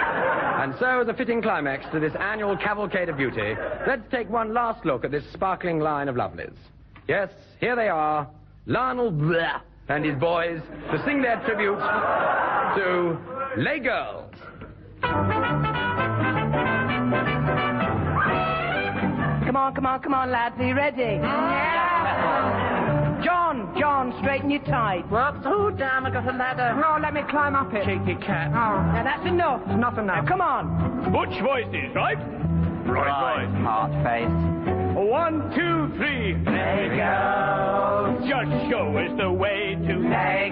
And 0.58 0.74
so, 0.80 1.00
as 1.00 1.08
a 1.08 1.14
fitting 1.14 1.42
climax 1.42 1.86
to 1.94 2.00
this 2.00 2.14
annual 2.20 2.58
cavalcade 2.58 3.10
of 3.10 3.16
beauty, 3.16 3.54
let's 3.88 4.02
take 4.12 4.28
one 4.28 4.54
last 4.56 4.84
look 4.86 5.06
at 5.06 5.12
this 5.12 5.24
sparkling 5.32 5.80
line 5.80 6.10
of 6.10 6.16
lovelies. 6.16 6.58
Yes, 7.08 7.30
here 7.62 7.76
they 7.76 7.88
are, 7.88 8.28
Lionel 8.66 9.12
Blair 9.12 9.62
and 9.88 10.04
his 10.04 10.16
boys, 10.16 10.60
to 10.92 11.02
sing 11.06 11.22
their 11.22 11.40
tribute 11.46 11.78
to 12.76 13.18
Lay 13.56 13.80
Girls. 13.80 14.34
On, 19.58 19.76
come 19.76 19.86
on, 19.86 20.00
come 20.02 20.14
on, 20.14 20.32
lads. 20.32 20.56
Are 20.60 20.68
you 20.68 20.76
ready? 20.76 21.20
John, 23.24 23.76
John, 23.80 24.14
straighten 24.22 24.50
your 24.50 24.64
tie. 24.64 25.00
Whoops, 25.10 25.44
oh 25.46 25.72
damn, 25.72 26.06
I 26.06 26.12
got 26.12 26.28
a 26.28 26.32
ladder. 26.38 26.80
No, 26.80 26.98
let 27.02 27.14
me 27.14 27.22
climb 27.30 27.56
up 27.56 27.74
it. 27.74 27.84
Cheeky 27.86 28.16
cat. 28.24 28.50
Oh. 28.52 28.82
Now 28.94 29.04
that's 29.04 29.26
enough. 29.26 29.62
It's 29.66 29.80
Not 29.80 29.98
enough. 29.98 30.24
Now 30.24 30.28
come 30.28 30.42
on. 30.42 31.12
Butch 31.12 31.42
voices, 31.42 31.94
right? 31.96 32.18
Right, 32.88 33.08
right. 33.08 33.50
Heart 33.64 33.92
face. 34.06 34.30
right. 34.30 34.96
One, 34.96 35.52
two, 35.54 35.98
three. 35.98 36.34
Hey, 36.46 36.90
girls. 36.96 38.22
Just 38.28 38.70
show 38.70 38.96
us 38.98 39.12
the 39.18 39.32
way 39.32 39.76
to 39.76 40.02
Hey, 40.10 40.52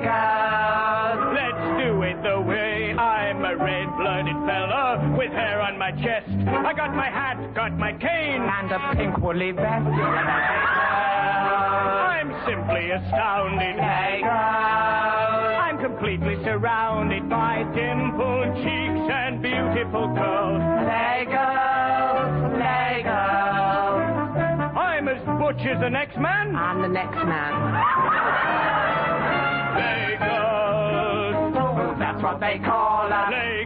with 5.26 5.34
hair 5.34 5.62
on 5.62 5.78
my 5.78 5.92
chest. 5.92 6.30
I 6.30 6.74
got 6.74 6.96
my 6.96 7.10
hat, 7.10 7.54
got 7.54 7.78
my 7.78 7.92
cane. 7.94 8.42
And 8.42 8.72
a 8.72 8.96
pink 8.96 9.18
woolly 9.18 9.52
vest. 9.52 9.86
I'm 12.06 12.32
simply 12.46 12.92
astounded. 12.92 13.80
I'm 13.80 15.78
completely 15.80 16.36
surrounded 16.44 17.30
by 17.30 17.64
dimpled 17.76 18.56
cheeks 18.58 19.10
and 19.12 19.42
beautiful 19.42 20.14
curls. 20.16 20.62
Hey, 20.90 21.26
girls. 21.26 21.66
I'm 24.78 25.08
as 25.08 25.24
butch 25.40 25.66
as 25.66 25.80
the 25.82 25.90
next 25.90 26.18
man. 26.18 26.56
I'm 26.56 26.82
the 26.82 26.88
next 26.88 27.16
man. 27.16 27.74
Girls. 30.20 32.00
That's 32.00 32.22
what 32.24 32.40
they 32.40 32.60
call 32.60 33.12
us. 33.12 33.34
Hey, 33.34 33.66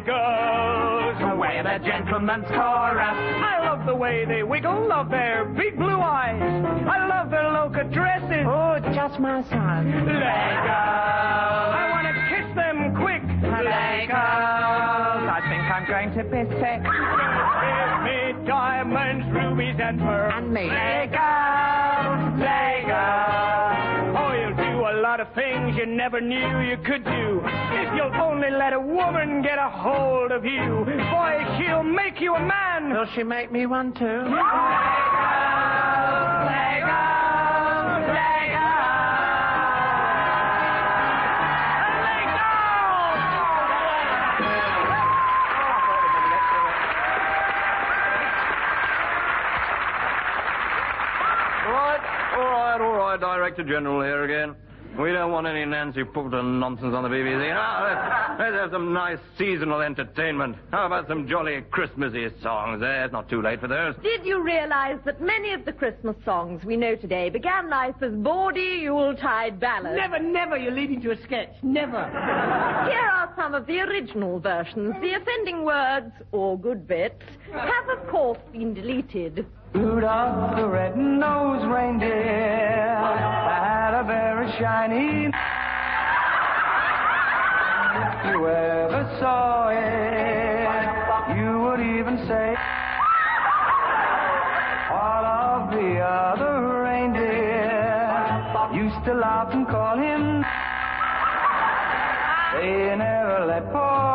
girls. 1.54 1.82
The 1.82 1.86
gentleman's 1.86 2.48
chorus. 2.48 3.00
I 3.00 3.62
love 3.66 3.86
the 3.86 3.96
way 3.96 4.26
they 4.26 4.44
wiggle, 4.44 4.88
love 4.88 5.10
their 5.10 5.46
big 5.46 5.78
blue 5.78 6.00
eyes. 6.00 6.42
I 6.88 7.08
love 7.08 7.30
their 7.30 7.50
loca 7.52 7.84
dresses. 7.86 8.46
Oh, 8.48 8.74
it's 8.74 8.96
just 8.96 9.20
my 9.20 9.44
son. 9.50 9.92
Girls. 9.92 10.24
I 11.76 11.90
want 11.92 12.08
to 12.08 12.14
kiss 12.30 12.56
them 12.56 12.96
quick. 12.96 13.22
Girls. 13.42 14.16
I 15.30 15.40
think 15.50 15.64
I'm 15.64 15.86
going 15.88 16.12
to 16.18 16.24
be 16.24 16.44
sick. 16.60 16.82
Give 16.84 17.92
me 18.06 18.48
diamonds, 18.48 19.26
rubies, 19.34 19.80
and 19.80 20.00
pearls. 20.00 20.34
And 20.36 20.54
me. 20.54 20.68
Hey, 20.70 21.10
girls. 21.12 21.30
A 24.88 25.02
lot 25.02 25.20
of 25.20 25.34
things 25.34 25.76
you 25.78 25.86
never 25.86 26.22
knew 26.22 26.60
you 26.62 26.78
could 26.86 27.04
do. 27.04 27.42
If 27.44 27.94
you'll 27.96 28.16
only 28.22 28.50
let 28.50 28.74
a 28.74 28.80
woman 28.80 29.42
get 29.42 29.58
a 29.58 29.70
hold 29.70 30.32
of 30.32 30.46
you, 30.46 30.86
boy, 30.86 31.46
she'll 31.58 31.84
make 31.84 32.20
you 32.22 32.36
a 32.36 32.40
man. 32.40 32.92
Will 32.94 33.06
she 33.16 33.24
make 33.24 33.52
me 33.52 33.66
one 33.66 33.94
too? 33.94 34.00
Hey, 34.06 34.26
girls. 36.82 38.08
Hey, 38.08 38.56
girls. 38.56 39.00
All 51.66 51.74
right, 51.76 52.02
all 52.36 52.46
right, 52.46 52.82
all 52.82 52.96
right, 52.98 53.20
Director 53.20 53.64
General 53.64 54.02
here 54.02 54.24
again. 54.24 54.56
We 55.00 55.14
don't 55.14 55.32
want 55.32 55.48
any 55.48 55.64
Nancy 55.64 56.04
Fulton 56.14 56.60
nonsense 56.60 56.94
on 56.94 57.04
the 57.04 57.10
BBC. 57.10 57.48
Now, 57.48 57.86
let's, 57.86 58.40
let's 58.42 58.56
have 58.62 58.72
some 58.72 58.92
nice 58.92 59.18
seasonal 59.38 59.80
entertainment. 59.80 60.58
How 60.72 60.88
about 60.88 61.08
some 61.08 61.26
jolly 61.26 61.62
Christmassy 61.72 62.28
songs? 62.44 62.84
Eh? 62.84 63.06
It's 63.06 63.14
not 63.14 63.30
too 63.30 63.42
late 63.42 63.62
for 63.62 63.70
those. 63.70 63.96
Did 64.04 64.26
you 64.26 64.44
realize 64.44 65.00
that 65.06 65.22
many 65.22 65.54
of 65.54 65.64
the 65.64 65.72
Christmas 65.72 66.18
songs 66.26 66.66
we 66.66 66.76
know 66.76 66.98
today 66.98 67.30
began 67.30 67.70
life 67.70 67.96
as 68.02 68.12
bawdy 68.12 68.82
Yuletide 68.82 69.58
ballads? 69.58 69.96
Never, 69.96 70.20
never. 70.20 70.58
You're 70.58 70.74
leading 70.74 71.00
to 71.04 71.12
a 71.12 71.24
sketch. 71.24 71.54
Never. 71.64 72.04
Here 72.90 73.00
are 73.00 73.32
some 73.38 73.56
of 73.56 73.68
the 73.68 73.80
original 73.80 74.42
versions. 74.42 74.94
The 75.00 75.14
offending 75.14 75.64
words, 75.64 76.12
or 76.34 76.60
good 76.60 76.86
bits, 76.86 77.24
have 77.54 77.88
of 77.88 78.06
course 78.10 78.40
been 78.52 78.74
deleted. 78.74 79.46
Rudolph 79.74 80.58
the 80.58 80.68
red-nosed 80.68 81.72
reindeer 81.72 82.98
had 82.98 83.79
very 84.04 84.52
shiny. 84.60 85.26
If 87.96 88.26
you 88.26 88.48
ever 88.48 89.18
saw 89.20 89.70
it, 89.70 91.38
you 91.38 91.60
would 91.62 91.80
even 91.80 92.18
say, 92.28 92.56
all 94.92 95.26
of 95.26 95.72
the 95.72 96.00
other 96.00 96.84
reindeer 96.84 98.10
used 98.74 99.04
to 99.06 99.14
laugh 99.14 99.54
and 99.54 99.68
call 99.68 99.98
him. 99.98 100.44
They 102.54 102.96
never 102.96 103.46
let 103.48 103.72
poor 103.72 104.09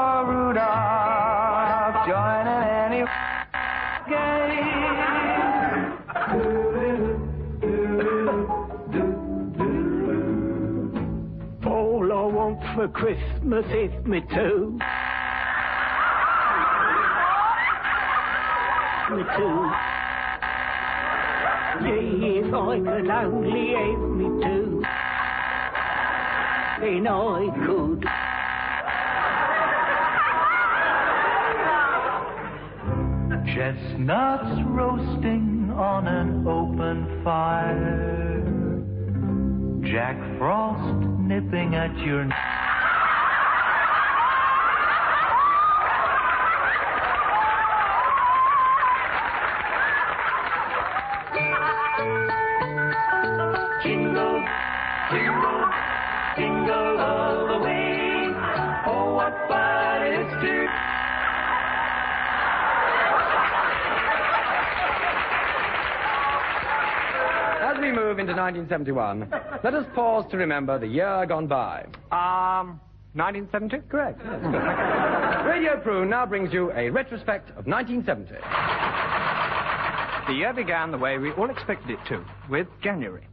for 12.85 12.91
Christmas 12.91 13.64
is 13.67 14.07
me 14.07 14.21
too. 14.35 14.79
Me 19.11 19.23
too. 19.37 19.71
Yeah, 21.81 22.00
if 22.41 22.55
I 22.55 22.79
could 22.79 23.11
only 23.11 23.73
have 23.75 24.00
me 24.11 24.26
too, 24.45 24.83
then 26.81 27.07
I 27.07 27.49
could. 27.64 28.05
Chestnuts 33.55 34.61
roasting 34.67 35.71
on 35.75 36.07
an 36.07 36.47
open 36.47 37.23
fire. 37.25 38.25
Jack 39.91 40.17
Frost 40.38 41.07
nipping 41.21 41.75
at 41.75 41.97
your. 41.99 42.29
We 68.35 68.41
1971, 68.41 69.31
let 69.62 69.75
us 69.75 69.87
pause 69.95 70.25
to 70.31 70.37
remember 70.37 70.79
the 70.79 70.87
year 70.87 71.25
gone 71.26 71.47
by. 71.47 71.85
Um, 72.11 72.81
1970? 73.14 73.88
Correct. 73.88 74.21
Yes. 74.25 74.41
Radio 75.47 75.81
Prune 75.81 76.11
now 76.11 76.26
brings 76.26 76.53
you 76.53 76.73
a 76.73 76.91
retrospect 76.91 77.50
of 77.50 77.67
1970. 77.67 78.35
The 80.26 80.33
year 80.33 80.53
began 80.53 80.91
the 80.91 80.99
way 80.99 81.19
we 81.19 81.31
all 81.33 81.50
expected 81.50 81.91
it 81.91 81.99
to, 82.09 82.25
with 82.50 82.67
January. 82.83 83.26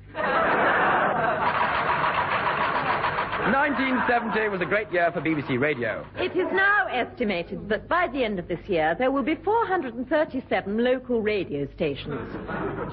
1970 3.50 4.50
was 4.50 4.62
a 4.62 4.65
great 4.65 4.91
year 4.91 5.12
for 5.12 5.19
BBC 5.19 5.60
Radio. 5.60 6.05
It 6.17 6.36
is 6.38 6.48
now 6.53 6.86
estimated 6.88 7.67
that 7.69 7.88
by 7.88 8.07
the 8.07 8.24
end 8.24 8.38
of 8.38 8.48
this 8.48 8.60
year 8.67 8.95
there 8.98 9.10
will 9.10 9.24
be 9.24 9.36
437 9.36 10.83
local 10.83 11.21
radio 11.21 11.67
stations, 11.75 12.31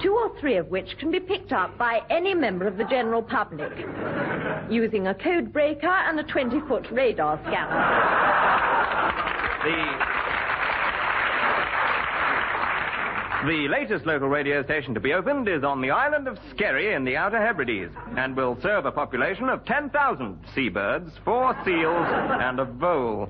two 0.01 0.13
or 0.13 0.37
three 0.39 0.57
of 0.57 0.67
which 0.67 0.97
can 0.97 1.11
be 1.11 1.19
picked 1.19 1.53
up 1.53 1.77
by 1.77 2.01
any 2.09 2.33
member 2.33 2.65
of 2.67 2.77
the 2.77 2.85
general 2.85 3.21
public 3.21 3.71
using 4.69 5.07
a 5.07 5.13
code 5.13 5.53
breaker 5.53 5.87
and 5.87 6.19
a 6.19 6.23
20 6.23 6.59
foot 6.67 6.87
radar 6.91 7.39
scanner. 7.45 8.49
The 9.63 10.08
The 13.45 13.69
latest 13.69 14.05
local 14.05 14.27
radio 14.27 14.61
station 14.63 14.93
to 14.95 14.99
be 14.99 15.13
opened 15.13 15.47
is 15.47 15.63
on 15.63 15.79
the 15.79 15.91
island 15.91 16.27
of 16.27 16.37
Skerry 16.49 16.93
in 16.93 17.05
the 17.05 17.15
Outer 17.15 17.39
Hebrides 17.39 17.93
and 18.17 18.35
will 18.35 18.59
serve 18.61 18.85
a 18.85 18.91
population 18.91 19.47
of 19.47 19.63
10,000 19.63 20.37
seabirds, 20.53 21.11
four 21.23 21.55
seals, 21.63 22.05
and 22.05 22.59
a 22.59 22.65
vole. 22.65 23.29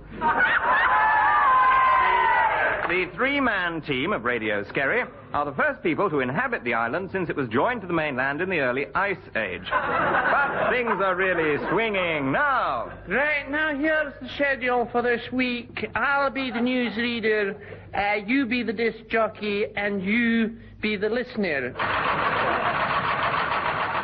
The 2.89 3.05
three-man 3.13 3.81
team 3.81 4.11
of 4.13 4.25
Radio 4.25 4.63
Skerry 4.63 5.03
are 5.31 5.45
the 5.45 5.53
first 5.53 5.83
people 5.83 6.09
to 6.09 6.21
inhabit 6.21 6.63
the 6.63 6.73
island 6.73 7.11
since 7.11 7.29
it 7.29 7.35
was 7.35 7.47
joined 7.49 7.81
to 7.81 7.87
the 7.87 7.93
mainland 7.93 8.41
in 8.41 8.49
the 8.49 8.61
early 8.61 8.87
Ice 8.95 9.15
Age. 9.35 9.61
But 9.69 10.71
things 10.71 10.99
are 11.03 11.15
really 11.15 11.63
swinging 11.69 12.31
now. 12.31 12.91
Right, 13.07 13.47
now 13.47 13.77
here's 13.77 14.11
the 14.19 14.29
schedule 14.29 14.89
for 14.91 15.03
this 15.03 15.21
week. 15.31 15.87
I'll 15.93 16.31
be 16.31 16.49
the 16.49 16.57
newsreader, 16.57 17.55
uh, 17.93 18.15
you 18.25 18.45
be 18.45 18.63
the 18.63 18.73
disc 18.73 18.97
jockey, 19.09 19.65
and 19.75 20.03
you 20.03 20.57
be 20.81 20.95
the 20.95 21.09
listener. 21.09 21.73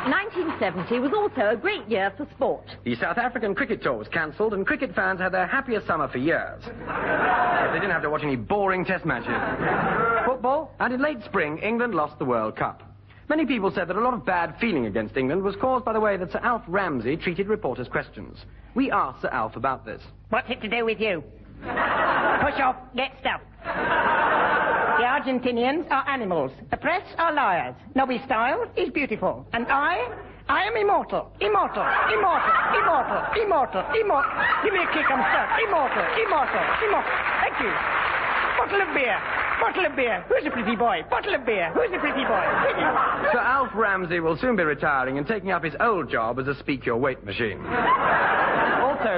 1970 0.06 1.00
was 1.00 1.12
also 1.12 1.50
a 1.50 1.56
great 1.56 1.88
year 1.88 2.12
for 2.16 2.26
sport. 2.34 2.64
The 2.84 2.94
South 2.96 3.18
African 3.18 3.54
cricket 3.54 3.82
tour 3.82 3.94
was 3.94 4.08
cancelled, 4.08 4.54
and 4.54 4.66
cricket 4.66 4.94
fans 4.94 5.20
had 5.20 5.32
their 5.32 5.46
happiest 5.46 5.86
summer 5.86 6.08
for 6.08 6.18
years. 6.18 6.62
They 6.64 7.80
didn't 7.80 7.90
have 7.90 8.02
to 8.02 8.10
watch 8.10 8.22
any 8.22 8.36
boring 8.36 8.84
test 8.84 9.04
matches. 9.04 9.34
Football, 10.24 10.72
and 10.78 10.94
in 10.94 11.00
late 11.00 11.24
spring, 11.24 11.58
England 11.58 11.94
lost 11.94 12.18
the 12.18 12.24
World 12.24 12.56
Cup. 12.56 12.82
Many 13.28 13.44
people 13.44 13.72
said 13.72 13.88
that 13.88 13.96
a 13.96 14.00
lot 14.00 14.14
of 14.14 14.24
bad 14.24 14.54
feeling 14.60 14.86
against 14.86 15.16
England 15.16 15.42
was 15.42 15.56
caused 15.56 15.84
by 15.84 15.92
the 15.92 16.00
way 16.00 16.16
that 16.16 16.30
Sir 16.30 16.38
Alf 16.42 16.62
Ramsey 16.68 17.16
treated 17.16 17.48
reporters' 17.48 17.88
questions. 17.88 18.38
We 18.74 18.92
asked 18.92 19.22
Sir 19.22 19.28
Alf 19.28 19.56
about 19.56 19.84
this. 19.84 20.00
What's 20.28 20.48
it 20.50 20.60
to 20.60 20.68
do 20.68 20.84
with 20.84 21.00
you? 21.00 21.24
Push 21.62 22.60
off, 22.60 22.76
get 22.94 23.12
stuff. 23.20 23.40
The 23.64 25.04
Argentinians 25.04 25.90
are 25.90 26.08
animals. 26.08 26.52
The 26.70 26.76
press 26.76 27.02
are 27.18 27.32
liars. 27.32 27.74
Nobby's 27.94 28.22
style 28.24 28.64
is 28.76 28.90
beautiful. 28.90 29.46
And 29.52 29.66
I, 29.68 30.08
I 30.48 30.64
am 30.64 30.76
immortal. 30.76 31.32
Immortal. 31.40 31.84
Immortal. 32.12 32.52
Immortal. 32.80 33.20
Immortal. 33.42 33.82
Immortal. 33.92 34.32
Give 34.64 34.72
me 34.72 34.80
a 34.80 34.88
kick, 34.96 35.04
I'm 35.10 35.20
stuck. 35.20 35.48
Immortal. 35.68 36.04
Immortal. 36.16 36.64
Immortal. 36.86 37.16
Thank 37.44 37.56
you. 37.60 37.72
Bottle 38.56 38.80
of 38.80 38.94
beer. 38.94 39.18
Bottle 39.60 39.86
of 39.86 39.96
beer. 39.96 40.24
Who's 40.28 40.44
the 40.44 40.50
pretty 40.50 40.76
boy? 40.76 41.02
Bottle 41.10 41.34
of 41.34 41.44
beer. 41.44 41.70
Who's 41.72 41.90
the? 41.90 41.98
Pretty 41.98 42.24
boy. 42.24 42.44
Sir 43.32 43.40
Alf 43.40 43.70
Ramsey 43.74 44.20
will 44.20 44.36
soon 44.36 44.56
be 44.56 44.62
retiring 44.62 45.18
and 45.18 45.26
taking 45.26 45.50
up 45.50 45.64
his 45.64 45.74
old 45.80 46.10
job 46.10 46.38
as 46.38 46.48
a 46.48 46.54
speak 46.54 46.86
your 46.86 46.96
weight 46.96 47.24
machine. 47.24 47.60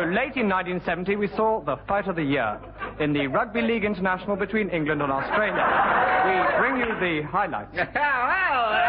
Late 0.08 0.36
in 0.36 0.48
1970, 0.48 1.16
we 1.16 1.28
saw 1.28 1.60
the 1.60 1.76
fight 1.86 2.08
of 2.08 2.16
the 2.16 2.22
year 2.22 2.58
in 2.98 3.12
the 3.12 3.26
Rugby 3.26 3.60
League 3.60 3.84
International 3.84 4.36
between 4.36 4.70
England 4.70 5.02
and 5.02 5.12
Australia. 5.12 5.64
We 6.24 6.58
bring 6.58 6.76
you 6.78 6.86
the 6.98 7.28
highlights. 7.28 7.76
Well, 7.94 8.88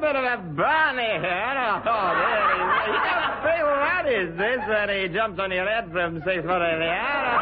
bit 0.00 0.16
of 0.16 0.24
a 0.24 0.36
barney 0.54 1.02
here. 1.02 1.82
Oh, 1.84 2.14
there 2.16 2.54
he 2.54 2.62
is. 2.62 2.86
You 2.86 3.00
don't 3.12 3.36
feel 3.44 3.68
that 3.76 4.04
is 4.08 4.30
this 4.38 4.60
when 4.68 4.88
he 4.88 5.08
jumps 5.14 5.38
on 5.40 5.50
your 5.50 5.66
head 5.68 5.90
from 5.92 6.22
six 6.24 6.42
foot 6.46 6.62
in 6.62 6.78
the 6.80 6.88
air. 6.88 7.34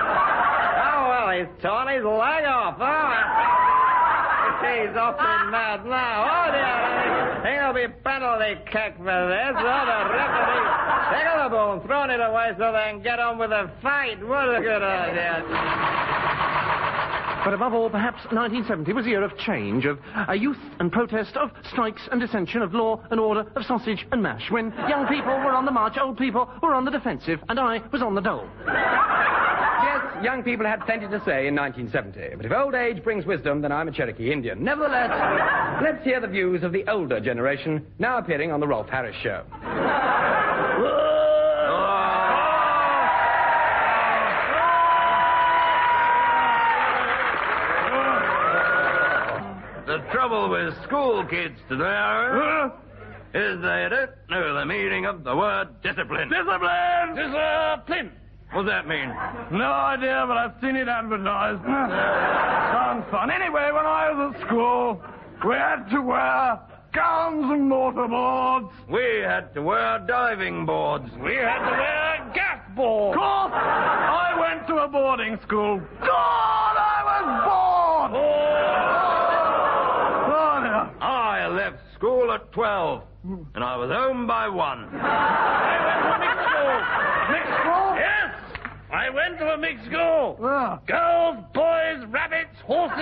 Oh, 0.83 1.09
well, 1.09 1.31
he's 1.37 1.63
torn 1.63 1.89
his 1.95 2.03
leg 2.03 2.45
off. 2.45 2.77
Oh, 2.81 3.56
he's 4.63 4.97
awfully 4.97 5.51
mad 5.51 5.85
now. 5.85 6.25
Oh, 6.25 6.51
dear. 6.53 7.63
He'll 7.63 7.75
be 7.75 7.93
penalty 8.03 8.55
kick 8.71 8.97
for 8.99 9.29
this. 9.29 9.55
Oh, 9.57 9.83
the 9.87 9.99
referee. 10.13 10.67
Take 11.13 11.29
the 11.43 11.49
ball, 11.51 11.81
thrown 11.87 12.11
it 12.11 12.21
away 12.21 12.53
so 12.59 12.73
they 12.73 12.91
can 12.91 13.03
get 13.03 13.19
on 13.21 13.39
with 13.39 13.51
the 13.51 13.71
fight. 13.83 14.19
What 14.27 14.57
a 14.57 14.61
good 14.61 14.83
idea. 14.83 15.45
But 17.47 17.55
above 17.55 17.75
all, 17.75 17.89
perhaps 17.89 18.25
1970 18.33 18.93
was 18.93 19.07
a 19.07 19.09
year 19.09 19.23
of 19.23 19.37
change, 19.39 19.85
of 19.85 20.01
uh, 20.29 20.33
youth 20.33 20.59
and 20.81 20.91
protest, 20.91 21.37
of 21.37 21.53
strikes 21.71 22.03
and 22.11 22.21
dissension, 22.21 22.61
of 22.61 22.75
law 22.75 23.01
and 23.13 23.21
order, 23.21 23.45
of 23.55 23.65
sausage 23.65 24.05
and 24.11 24.21
mash. 24.21 24.51
When 24.51 24.73
young 24.89 25.07
people 25.07 25.31
were 25.31 25.55
on 25.55 25.65
the 25.65 25.71
march, 25.71 25.97
old 25.97 26.19
people 26.19 26.51
were 26.61 26.75
on 26.75 26.85
the 26.85 26.91
defensive, 26.91 27.39
and 27.49 27.61
I 27.61 27.83
was 27.93 28.03
on 28.03 28.17
the 28.17 28.21
dole. 28.21 28.49
Yes, 30.17 30.25
young 30.25 30.43
people 30.43 30.67
had 30.67 30.81
plenty 30.81 31.07
to 31.07 31.23
say 31.25 31.47
in 31.47 31.55
1970. 31.55 32.37
But 32.37 32.47
if 32.47 32.53
old 32.53 32.75
age 32.75 33.03
brings 33.03 33.27
wisdom, 33.27 33.61
then 33.61 33.73
I'm 33.73 33.89
a 33.89 33.93
Cherokee 33.93 34.33
Indian. 34.33 34.63
Nevertheless, 34.63 35.11
let's 35.83 36.05
hear 36.05 36.21
the 36.21 36.27
views 36.27 36.63
of 36.63 36.73
the 36.73 36.89
older 36.91 37.21
generation, 37.21 37.87
now 37.99 38.19
appearing 38.19 38.53
on 38.53 38.61
The 38.61 38.67
Rolf 38.67 38.89
Harris 38.89 39.17
Show. 39.23 39.45
The 49.87 49.99
trouble 50.13 50.51
with 50.51 50.75
school 50.85 51.25
kids 51.25 51.59
today 51.69 52.71
is 53.35 53.61
they 53.61 53.89
don't 53.91 54.11
know 54.31 54.55
the 54.55 54.67
meaning 54.67 55.07
of 55.07 55.25
the 55.25 55.37
word 55.37 55.69
discipline. 55.83 56.29
Discipline! 56.29 57.15
Discipline! 57.15 58.13
What's 58.53 58.69
that 58.69 58.87
mean? 58.87 59.09
No 59.51 59.71
idea, 59.73 60.25
but 60.27 60.37
I've 60.37 60.55
seen 60.61 60.77
it 60.77 60.89
advertised. 60.89 61.63
Sounds 61.67 63.05
fun. 63.11 63.31
Anyway, 63.31 63.71
when 63.73 63.87
I 63.87 64.11
was 64.13 64.35
at 64.35 64.41
school, 64.47 65.03
We 65.47 65.55
had 65.55 65.89
to 65.91 66.01
wear 66.01 66.59
gowns 66.95 67.45
and 67.53 67.71
mortarboards. 67.71 68.71
We 68.89 69.21
had 69.23 69.53
to 69.55 69.63
wear 69.63 69.99
diving 70.07 70.65
boards. 70.65 71.11
We 71.23 71.35
had 71.35 71.59
to 71.59 71.71
wear 71.77 72.31
gas 72.35 72.61
boards. 72.75 73.17
Of 73.17 73.21
course, 73.21 73.53
I 73.53 74.35
went 74.41 74.67
to 74.69 74.77
a 74.79 74.89
boarding 74.89 75.39
school. 75.43 75.79
God, 76.01 76.77
I 76.79 77.03
was 77.05 77.27
bored! 77.45 78.13
Oh, 79.07 80.33
oh 80.33 80.61
dear. 80.63 80.91
I 81.05 81.49
left 81.49 81.79
school 81.95 82.33
at 82.33 82.51
12, 82.53 83.03
and 83.55 83.63
I 83.65 83.77
was 83.77 83.91
home 83.91 84.27
by 84.27 84.49
1. 84.49 84.57
I 85.03 85.77
went 85.87 86.01
to 86.07 86.19
mixed 86.25 86.47
school. 86.49 86.77
Mixed 87.33 87.55
school? 87.61 87.96
I 88.97 89.11
went 89.11 89.39
to 89.39 89.47
a 89.53 89.59
mixed 89.59 89.85
school. 89.87 90.39
Ah. 90.43 90.81
Girls, 90.87 91.45
boys, 91.53 92.01
rabbits, 92.09 92.57
horses, 92.65 92.97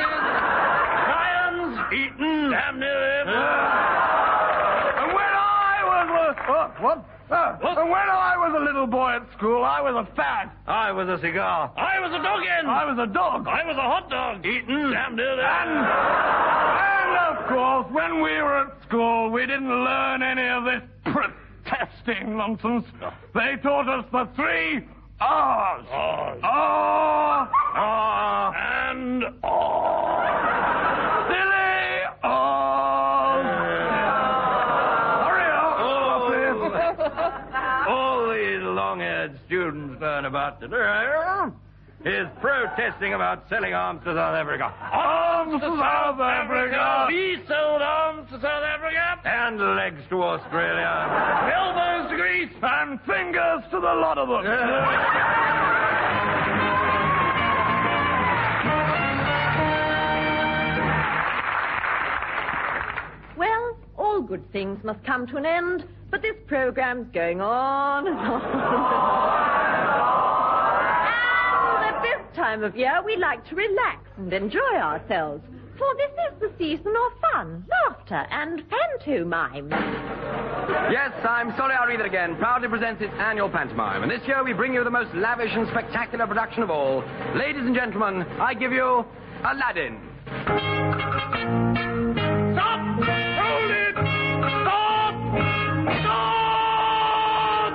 lions, 1.14 1.78
Eaton. 1.92 2.50
damn 2.50 2.80
near 2.80 3.20
it. 3.20 3.26
And 3.28 5.08
when 5.14 5.32
I 5.38 5.76
was 5.86 6.08
a... 6.10 6.50
Oh, 6.50 6.82
what? 6.82 7.04
Ah, 7.30 7.56
And 7.62 7.90
when 7.90 8.08
I 8.10 8.34
was 8.36 8.54
a 8.60 8.64
little 8.64 8.86
boy 8.86 9.16
at 9.16 9.22
school, 9.38 9.62
I 9.64 9.80
was 9.80 9.94
a 9.94 10.14
fat. 10.16 10.52
I 10.66 10.90
was 10.92 11.08
a 11.08 11.18
cigar. 11.20 11.72
I 11.76 11.98
was 12.00 12.10
a 12.12 12.22
doggin. 12.22 12.66
I 12.66 12.84
was 12.84 12.98
a 12.98 13.06
dog. 13.12 13.46
I 13.46 13.64
was 13.64 13.76
a 13.76 13.80
hot 13.80 14.10
dog. 14.10 14.44
Eaton. 14.44 14.90
Damn 14.90 15.14
near 15.16 15.32
it. 15.32 15.38
And, 15.38 15.70
and 16.90 17.38
of 17.38 17.46
course, 17.48 17.86
when 17.92 18.16
we 18.20 18.32
were 18.42 18.66
at 18.66 18.82
school, 18.88 19.30
we 19.30 19.46
didn't 19.46 19.70
learn 19.84 20.22
any 20.22 20.48
of 20.48 20.64
this 20.64 20.82
protesting 21.04 22.36
nonsense. 22.36 22.84
They 23.34 23.56
taught 23.62 23.88
us 23.88 24.04
the 24.12 24.28
three 24.36 24.82
R's. 25.20 25.86
R, 25.90 26.36
Ah, 27.76 28.52
and 28.90 29.24
ah. 29.42 31.26
silly 31.28 32.02
R's. 32.22 33.46
Hurry 35.24 35.48
up. 35.54 35.78
All 37.88 38.28
these 38.32 38.62
long-haired 38.62 39.34
students 39.46 40.00
learn 40.00 40.24
about 40.24 40.60
today 40.60 41.50
is 42.04 42.26
protesting 42.40 43.14
about 43.14 43.48
selling 43.48 43.72
arms 43.72 44.00
to 44.04 44.12
South 44.14 44.34
Africa. 44.36 44.72
Arms 44.92 45.60
to 45.60 45.66
South 45.78 46.20
Africa. 46.20 47.06
We 47.08 47.36
sold 47.48 47.82
arms 47.82 48.28
to 48.30 48.40
South 48.40 48.64
Africa. 48.64 49.20
And 49.24 49.58
legs 49.76 50.02
to 50.10 50.22
Australia. 50.22 51.08
Elbows 51.54 51.72
to 51.72 51.74
Greece. 51.74 51.80
And 51.80 51.93
fingers 53.06 53.62
to 53.70 53.80
the 53.80 53.94
lot 53.94 54.18
of 54.18 54.28
them. 54.28 54.44
Well, 63.36 63.76
all 63.96 64.20
good 64.22 64.50
things 64.52 64.82
must 64.84 65.02
come 65.04 65.26
to 65.28 65.36
an 65.36 65.46
end, 65.46 65.86
but 66.10 66.22
this 66.22 66.36
program's 66.46 67.10
going 67.12 67.40
on 67.40 68.06
and 68.06 68.16
on. 68.16 68.42
and 71.74 71.96
at 71.96 72.02
this 72.02 72.36
time 72.36 72.62
of 72.62 72.76
year, 72.76 73.02
we 73.04 73.16
like 73.16 73.44
to 73.48 73.56
relax 73.56 74.08
and 74.16 74.32
enjoy 74.32 74.76
ourselves. 74.76 75.42
For 75.76 75.94
this 75.96 76.12
is 76.32 76.40
the 76.40 76.52
season 76.56 76.94
of 76.94 77.12
fun, 77.32 77.66
laughter, 77.68 78.26
and 78.30 78.62
pantomime. 78.70 80.53
Yes, 80.90 81.12
I'm 81.28 81.50
sorry 81.56 81.74
I'll 81.74 81.86
read 81.88 82.00
it 82.00 82.06
again. 82.06 82.36
Proudly 82.36 82.68
presents 82.68 83.02
its 83.02 83.12
annual 83.18 83.48
pantomime. 83.50 84.02
And 84.02 84.10
this 84.10 84.22
year 84.26 84.42
we 84.44 84.52
bring 84.52 84.72
you 84.74 84.84
the 84.84 84.90
most 84.90 85.14
lavish 85.14 85.50
and 85.52 85.68
spectacular 85.68 86.26
production 86.26 86.62
of 86.62 86.70
all. 86.70 87.04
Ladies 87.34 87.62
and 87.62 87.74
gentlemen, 87.74 88.22
I 88.40 88.54
give 88.54 88.72
you 88.72 89.04
Aladdin. 89.44 89.98
Stop! 92.54 92.80
Hold 93.04 93.70
it! 93.70 93.94
Stop! 94.62 95.14
Stop! 96.00 97.72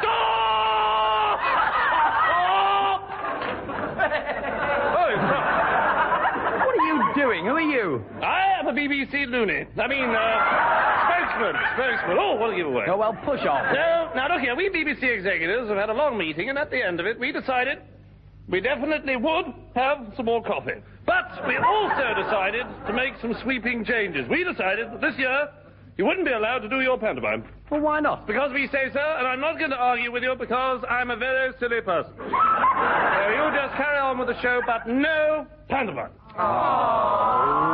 Stop! 0.00 0.50
Stop! 5.04 5.40
What 6.64 6.74
are 6.78 6.86
you 6.86 6.96
doing? 7.14 7.44
Who 7.44 7.52
are 7.52 7.60
you? 7.60 8.04
I 8.22 8.58
am 8.60 8.66
a 8.68 8.72
BBC 8.72 9.26
loony. 9.28 9.66
I 9.78 9.86
mean, 9.86 10.10
uh, 10.10 11.03
spokesman. 11.34 11.54
Spokesman. 11.74 12.16
Oh, 12.18 12.36
what 12.36 12.50
a 12.52 12.56
giveaway. 12.56 12.86
Oh, 12.88 12.96
well, 12.96 13.16
push 13.24 13.40
off. 13.46 13.66
No, 13.72 14.10
now 14.14 14.28
look 14.32 14.40
here. 14.40 14.56
We 14.56 14.70
BBC 14.70 15.02
executives 15.02 15.68
have 15.68 15.78
had 15.78 15.90
a 15.90 15.94
long 15.94 16.18
meeting, 16.18 16.48
and 16.50 16.58
at 16.58 16.70
the 16.70 16.82
end 16.82 17.00
of 17.00 17.06
it, 17.06 17.18
we 17.18 17.32
decided 17.32 17.78
we 18.48 18.60
definitely 18.60 19.16
would 19.16 19.46
have 19.74 20.12
some 20.16 20.26
more 20.26 20.42
coffee. 20.42 20.82
But 21.06 21.46
we 21.46 21.56
also 21.56 22.22
decided 22.22 22.66
to 22.86 22.92
make 22.92 23.14
some 23.20 23.34
sweeping 23.42 23.84
changes. 23.84 24.28
We 24.28 24.44
decided 24.44 24.92
that 24.92 25.00
this 25.00 25.14
year 25.18 25.48
you 25.96 26.04
wouldn't 26.04 26.26
be 26.26 26.32
allowed 26.32 26.60
to 26.60 26.68
do 26.68 26.80
your 26.80 26.98
pantomime. 26.98 27.44
Well, 27.70 27.80
why 27.80 28.00
not? 28.00 28.26
Because 28.26 28.52
we 28.52 28.68
say 28.68 28.90
so, 28.92 29.00
and 29.00 29.26
I'm 29.26 29.40
not 29.40 29.58
going 29.58 29.70
to 29.70 29.76
argue 29.76 30.12
with 30.12 30.22
you 30.22 30.34
because 30.38 30.84
I'm 30.88 31.10
a 31.10 31.16
very 31.16 31.52
silly 31.58 31.80
person. 31.80 32.12
so 32.18 32.24
you 32.24 33.50
just 33.54 33.74
carry 33.76 33.98
on 33.98 34.18
with 34.18 34.28
the 34.28 34.40
show, 34.42 34.60
but 34.66 34.86
no 34.86 35.46
pantomime. 35.68 36.10
But 36.36 37.73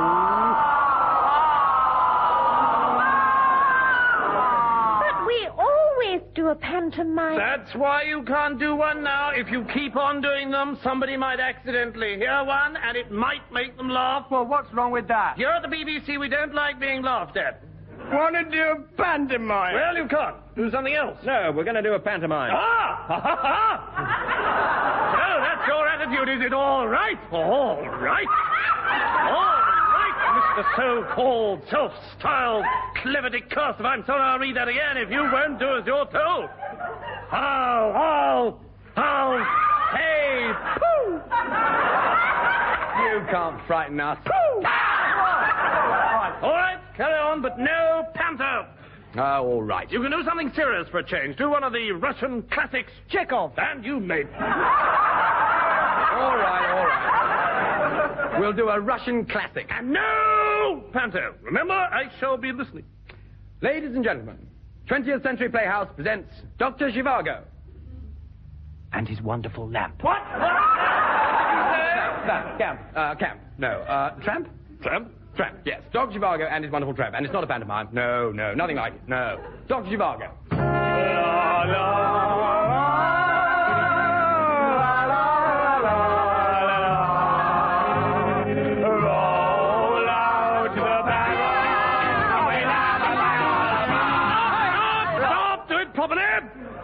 pantomime. 6.60 7.36
That's 7.36 7.74
why 7.74 8.02
you 8.02 8.22
can't 8.22 8.58
do 8.58 8.74
one 8.76 9.02
now. 9.02 9.30
If 9.34 9.50
you 9.50 9.64
keep 9.74 9.96
on 9.96 10.20
doing 10.20 10.50
them, 10.50 10.78
somebody 10.82 11.16
might 11.16 11.40
accidentally 11.40 12.16
hear 12.16 12.44
one, 12.44 12.76
and 12.76 12.96
it 12.96 13.10
might 13.10 13.50
make 13.52 13.76
them 13.76 13.88
laugh. 13.88 14.26
Well, 14.30 14.46
what's 14.46 14.72
wrong 14.72 14.92
with 14.92 15.08
that? 15.08 15.36
Here 15.36 15.48
at 15.48 15.62
the 15.62 15.68
BBC, 15.68 16.18
we 16.18 16.28
don't 16.28 16.54
like 16.54 16.78
being 16.80 17.02
laughed 17.02 17.36
at. 17.36 17.62
Want 18.12 18.34
to 18.34 18.44
do 18.50 18.62
a 18.62 18.96
pantomime? 18.96 19.74
Well, 19.74 19.96
you 19.96 20.08
can't. 20.08 20.36
Do 20.56 20.70
something 20.70 20.94
else. 20.94 21.16
No, 21.24 21.52
we're 21.54 21.64
going 21.64 21.76
to 21.76 21.82
do 21.82 21.92
a 21.94 21.98
pantomime. 22.00 22.50
Ah! 22.52 23.04
Ha, 23.06 23.20
ha, 23.20 23.36
ha! 23.40 25.10
so 25.14 25.40
that's 25.44 25.68
your 25.68 25.86
attitude, 25.86 26.40
is 26.40 26.46
it? 26.46 26.52
All 26.52 26.88
right. 26.88 27.16
All 27.30 27.86
right. 27.86 28.26
All 28.26 29.36
right, 29.36 29.59
Mr. 30.50 30.64
So-called, 30.76 31.62
self-styled, 31.70 32.64
clever 33.02 33.30
Dick. 33.30 33.44
If 33.50 33.80
I'm 33.84 34.04
sorry, 34.04 34.20
I'll 34.20 34.38
read 34.38 34.56
that 34.56 34.68
again 34.68 34.96
if 34.96 35.10
you 35.10 35.22
won't 35.22 35.58
do 35.58 35.76
as 35.78 35.86
you're 35.86 36.06
told. 36.06 36.48
How, 37.30 37.92
how, 37.94 38.58
how, 38.96 39.38
hey, 39.92 40.50
pooh! 40.76 41.20
You 43.04 43.26
can't 43.30 43.64
frighten 43.66 44.00
us. 44.00 44.18
All 46.42 46.52
right, 46.52 46.78
carry 46.96 47.18
on, 47.18 47.42
but 47.42 47.58
no 47.58 48.06
panto. 48.14 48.66
Oh, 49.16 49.20
all 49.20 49.62
right. 49.62 49.90
You 49.90 50.00
can 50.02 50.10
do 50.10 50.22
something 50.24 50.52
serious 50.54 50.88
for 50.88 50.98
a 50.98 51.04
change. 51.04 51.36
Do 51.36 51.50
one 51.50 51.64
of 51.64 51.72
the 51.72 51.90
Russian 51.92 52.42
classics. 52.52 52.92
Chekhov. 53.08 53.52
And 53.58 53.84
you 53.84 53.98
may. 53.98 54.22
All 54.22 54.28
right, 56.36 56.70
all 56.70 56.86
right. 56.86 58.38
We'll 58.38 58.52
do 58.52 58.68
a 58.68 58.78
Russian 58.78 59.26
classic. 59.26 59.68
And 59.70 59.90
no 59.92 60.29
panto. 60.92 61.34
Remember, 61.42 61.74
I 61.74 62.10
shall 62.18 62.36
be 62.36 62.52
listening. 62.52 62.84
Ladies 63.60 63.94
and 63.94 64.04
gentlemen, 64.04 64.46
20th 64.88 65.22
Century 65.22 65.48
Playhouse 65.48 65.88
presents 65.94 66.30
Dr. 66.58 66.90
Zhivago. 66.90 67.42
And 68.92 69.06
his 69.06 69.20
wonderful 69.20 69.68
lamp. 69.70 70.02
What? 70.02 70.18
Camp, 72.26 72.58
camp, 72.58 72.80
uh, 72.94 73.14
camp. 73.14 73.40
No, 73.58 73.68
uh, 73.68 74.10
tramp? 74.20 74.48
Tramp? 74.82 75.08
Tramp, 75.36 75.58
yes. 75.64 75.80
Dr. 75.92 76.18
Zhivago 76.18 76.48
and 76.50 76.62
his 76.62 76.72
wonderful 76.72 76.94
tramp. 76.94 77.14
And 77.16 77.24
it's 77.24 77.32
not 77.32 77.42
a 77.42 77.46
pantomime. 77.46 77.88
No, 77.92 78.30
no, 78.30 78.54
nothing 78.54 78.76
like 78.76 78.94
it. 78.94 79.00
No. 79.08 79.42
Dr. 79.68 79.88
Zhivago. 79.90 80.30
Stop! 81.70 82.19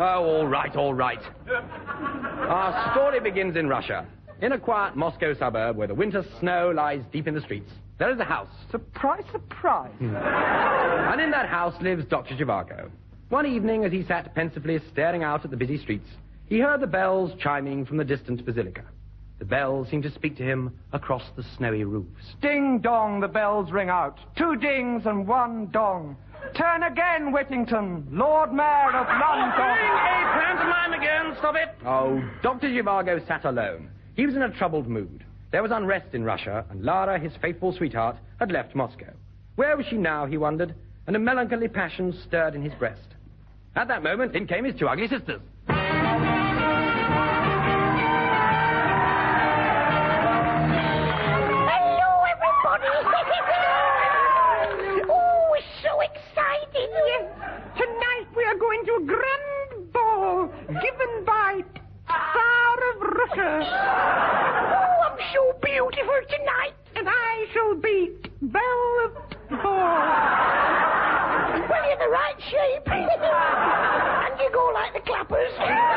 Oh, 0.08 0.24
all 0.24 0.46
right, 0.46 0.74
all 0.76 0.94
right. 0.94 1.20
Our 1.48 2.92
story 2.92 3.18
begins 3.18 3.56
in 3.56 3.68
Russia. 3.68 4.06
In 4.40 4.52
a 4.52 4.58
quiet 4.58 4.94
Moscow 4.94 5.34
suburb 5.34 5.76
where 5.76 5.88
the 5.88 5.94
winter 5.94 6.24
snow 6.38 6.70
lies 6.70 7.02
deep 7.10 7.26
in 7.26 7.34
the 7.34 7.40
streets, 7.40 7.72
there 7.98 8.12
is 8.12 8.20
a 8.20 8.24
house. 8.24 8.48
Surprise, 8.70 9.24
surprise. 9.32 9.90
Hmm. 9.98 10.14
And 10.14 11.20
in 11.20 11.32
that 11.32 11.48
house 11.48 11.74
lives 11.82 12.04
Dr. 12.04 12.36
Zhivago. 12.36 12.88
One 13.30 13.46
evening, 13.46 13.84
as 13.84 13.90
he 13.90 14.04
sat 14.04 14.32
pensively 14.32 14.78
staring 14.92 15.24
out 15.24 15.44
at 15.44 15.50
the 15.50 15.56
busy 15.56 15.76
streets, 15.76 16.08
he 16.46 16.60
heard 16.60 16.80
the 16.80 16.86
bells 16.86 17.32
chiming 17.40 17.84
from 17.84 17.96
the 17.96 18.04
distant 18.04 18.44
basilica. 18.46 18.84
The 19.40 19.44
bells 19.44 19.88
seemed 19.90 20.04
to 20.04 20.12
speak 20.12 20.36
to 20.36 20.44
him 20.44 20.78
across 20.92 21.24
the 21.36 21.44
snowy 21.56 21.82
roofs. 21.82 22.36
Ding 22.40 22.78
dong, 22.78 23.18
the 23.20 23.28
bells 23.28 23.72
ring 23.72 23.90
out. 23.90 24.20
Two 24.36 24.56
dings 24.56 25.04
and 25.04 25.26
one 25.26 25.66
dong. 25.72 26.16
Turn 26.54 26.82
again, 26.82 27.32
Whittington, 27.32 28.06
Lord 28.10 28.52
Mayor 28.52 28.92
of 28.94 29.06
London. 29.06 29.56
Doing 29.56 29.92
London. 29.92 30.22
a 30.22 30.32
pantomime 30.32 30.92
again. 30.92 31.36
Stop 31.38 31.56
it. 31.56 31.68
Oh, 31.84 32.22
Dr. 32.42 32.68
Zhivago 32.68 33.26
sat 33.26 33.44
alone. 33.44 33.90
He 34.14 34.26
was 34.26 34.34
in 34.34 34.42
a 34.42 34.50
troubled 34.50 34.88
mood. 34.88 35.24
There 35.52 35.62
was 35.62 35.70
unrest 35.72 36.14
in 36.14 36.24
Russia, 36.24 36.64
and 36.70 36.84
Lara, 36.84 37.18
his 37.18 37.32
faithful 37.40 37.72
sweetheart, 37.72 38.16
had 38.38 38.50
left 38.50 38.74
Moscow. 38.74 39.12
Where 39.56 39.76
was 39.76 39.86
she 39.86 39.96
now, 39.96 40.26
he 40.26 40.36
wondered, 40.36 40.74
and 41.06 41.16
a 41.16 41.18
melancholy 41.18 41.68
passion 41.68 42.12
stirred 42.26 42.54
in 42.54 42.62
his 42.62 42.74
breast. 42.74 43.08
At 43.74 43.88
that 43.88 44.02
moment, 44.02 44.34
in 44.34 44.46
came 44.46 44.64
his 44.64 44.74
two 44.78 44.88
ugly 44.88 45.08
sisters. 45.08 45.40
Given 60.86 61.24
by 61.24 61.62
Tsar 62.06 62.78
of 62.90 63.00
Russia. 63.00 63.52
Oh, 64.76 65.10
I'm 65.10 65.18
so 65.34 65.58
beautiful 65.62 66.20
tonight. 66.28 66.74
And 66.94 67.08
I 67.08 67.46
shall 67.52 67.74
beat 67.74 68.30
Belle 68.40 69.04
of 69.04 69.14
Ball. 69.50 70.06
Well, 71.68 71.88
you're 71.88 71.98
the 71.98 72.10
right 72.10 72.38
shape. 72.38 72.86
and 72.86 74.40
you 74.40 74.50
go 74.52 74.70
like 74.74 74.92
the 74.94 75.00
clappers. 75.00 75.95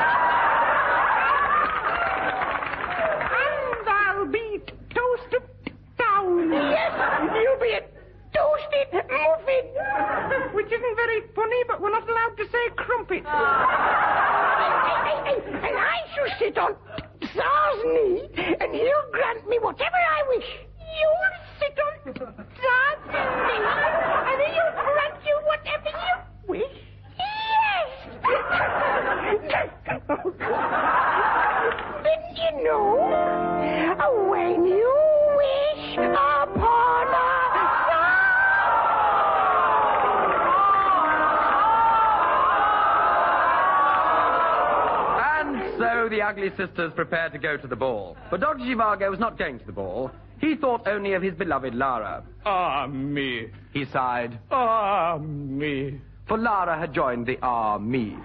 Sisters 46.59 46.91
prepared 46.93 47.31
to 47.31 47.39
go 47.39 47.55
to 47.57 47.67
the 47.67 47.75
ball. 47.75 48.17
But 48.29 48.41
Dr. 48.41 48.59
Zhivago 48.63 49.09
was 49.09 49.19
not 49.19 49.37
going 49.37 49.59
to 49.59 49.65
the 49.65 49.71
ball. 49.71 50.11
He 50.41 50.55
thought 50.55 50.87
only 50.87 51.13
of 51.13 51.21
his 51.21 51.33
beloved 51.33 51.73
Lara. 51.73 52.23
Ah, 52.45 52.85
me. 52.87 53.47
He 53.73 53.85
sighed, 53.85 54.37
Ah, 54.51 55.17
me. 55.19 55.99
for 56.27 56.37
Lara 56.37 56.77
had 56.77 56.93
joined 56.93 57.25
the 57.27 57.37
army. 57.41 58.15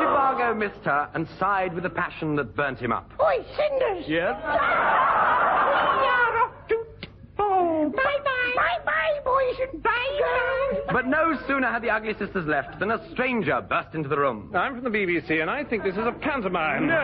Zhivago 0.00 0.56
missed 0.56 0.84
her 0.84 1.08
and 1.14 1.26
sighed 1.38 1.74
with 1.74 1.84
a 1.86 1.90
passion 1.90 2.36
that 2.36 2.54
burnt 2.56 2.78
him 2.78 2.92
up. 2.92 3.10
Oi, 3.20 3.44
Cinders! 3.56 4.04
Yes? 4.08 4.34
But 11.54 11.60
no 11.60 11.66
sooner 11.66 11.72
had 11.72 11.82
the 11.82 11.90
ugly 11.90 12.14
sisters 12.18 12.46
left 12.48 12.80
than 12.80 12.90
a 12.90 13.10
stranger 13.12 13.60
burst 13.68 13.94
into 13.94 14.08
the 14.08 14.16
room. 14.16 14.50
I'm 14.56 14.74
from 14.74 14.92
the 14.92 14.98
BBC, 14.98 15.40
and 15.40 15.48
I 15.48 15.62
think 15.62 15.84
this 15.84 15.92
is 15.92 16.04
a 16.04 16.10
pantomime. 16.10 16.88
No. 16.88 16.94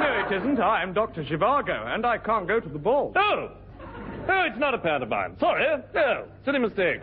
No, 0.00 0.26
it 0.26 0.32
isn't. 0.38 0.58
I'm 0.60 0.92
Dr. 0.92 1.22
Zhivago, 1.22 1.94
and 1.94 2.04
I 2.04 2.18
can't 2.18 2.48
go 2.48 2.58
to 2.58 2.68
the 2.68 2.80
ball. 2.80 3.12
Oh! 3.14 3.50
Oh, 4.28 4.42
it's 4.48 4.58
not 4.58 4.74
a 4.74 4.78
pantomime. 4.78 5.36
Sorry. 5.38 5.64
Oh, 5.94 6.24
silly 6.44 6.58
mistake. 6.58 7.02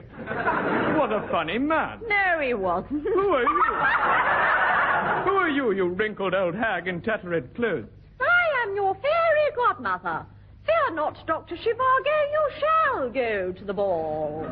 What 0.97 1.13
a 1.13 1.25
funny 1.31 1.57
man. 1.57 2.01
No, 2.07 2.39
he 2.41 2.53
wasn't. 2.53 3.03
Who 3.03 3.29
are 3.29 3.43
you? 3.43 3.63
Who 5.23 5.37
are 5.37 5.49
you, 5.49 5.71
you 5.71 5.87
wrinkled 5.87 6.33
old 6.33 6.55
hag 6.55 6.89
in 6.89 7.01
tattered 7.01 7.55
clothes? 7.55 7.87
I 8.19 8.67
am 8.67 8.75
your 8.75 8.93
fairy 8.95 9.51
godmother. 9.55 10.25
Fear 10.65 10.95
not, 10.95 11.25
Dr. 11.25 11.55
Zhivago, 11.55 12.31
you 12.31 12.49
shall 12.59 13.09
go 13.09 13.53
to 13.53 13.63
the 13.65 13.73
ball. 13.73 14.45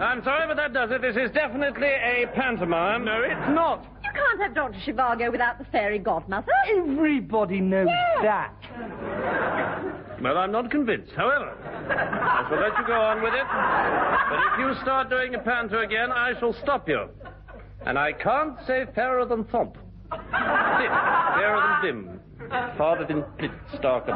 I'm 0.00 0.22
sorry, 0.24 0.46
but 0.46 0.56
that 0.56 0.72
does 0.74 0.90
it. 0.90 1.00
This 1.00 1.16
is 1.16 1.30
definitely 1.32 1.88
a 1.88 2.26
pantomime. 2.34 3.04
No, 3.04 3.22
it's 3.22 3.48
not. 3.54 3.84
You 4.04 4.10
can't 4.12 4.40
have 4.42 4.54
Dr. 4.54 4.78
Zhivago 4.86 5.32
without 5.32 5.58
the 5.58 5.64
fairy 5.66 5.98
godmother. 5.98 6.52
Everybody 6.68 7.60
knows 7.60 7.88
that. 8.22 8.52
Well, 10.22 10.38
I'm 10.38 10.52
not 10.52 10.70
convinced. 10.70 11.12
However, 11.12 11.50
I 11.90 12.46
shall 12.48 12.60
let 12.60 12.78
you 12.78 12.86
go 12.86 13.00
on 13.00 13.22
with 13.22 13.34
it. 13.34 13.46
But 14.30 14.38
if 14.52 14.58
you 14.58 14.82
start 14.82 15.08
doing 15.08 15.34
a 15.34 15.38
panto 15.38 15.82
again, 15.82 16.12
I 16.12 16.38
shall 16.38 16.52
stop 16.62 16.88
you. 16.88 17.08
And 17.86 17.98
I 17.98 18.12
can't 18.12 18.56
say 18.66 18.84
fairer 18.94 19.24
than 19.24 19.44
thump. 19.44 19.74
Dim, 20.10 20.20
fairer 20.20 21.78
than 21.82 21.96
dim. 21.96 22.20
Farther 22.76 23.06
than 23.06 23.22
pit, 23.38 23.50
starker. 23.74 24.14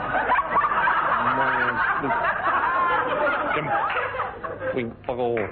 Dim. 4.81 4.89
Wink, 4.89 5.07
boggle. 5.07 5.49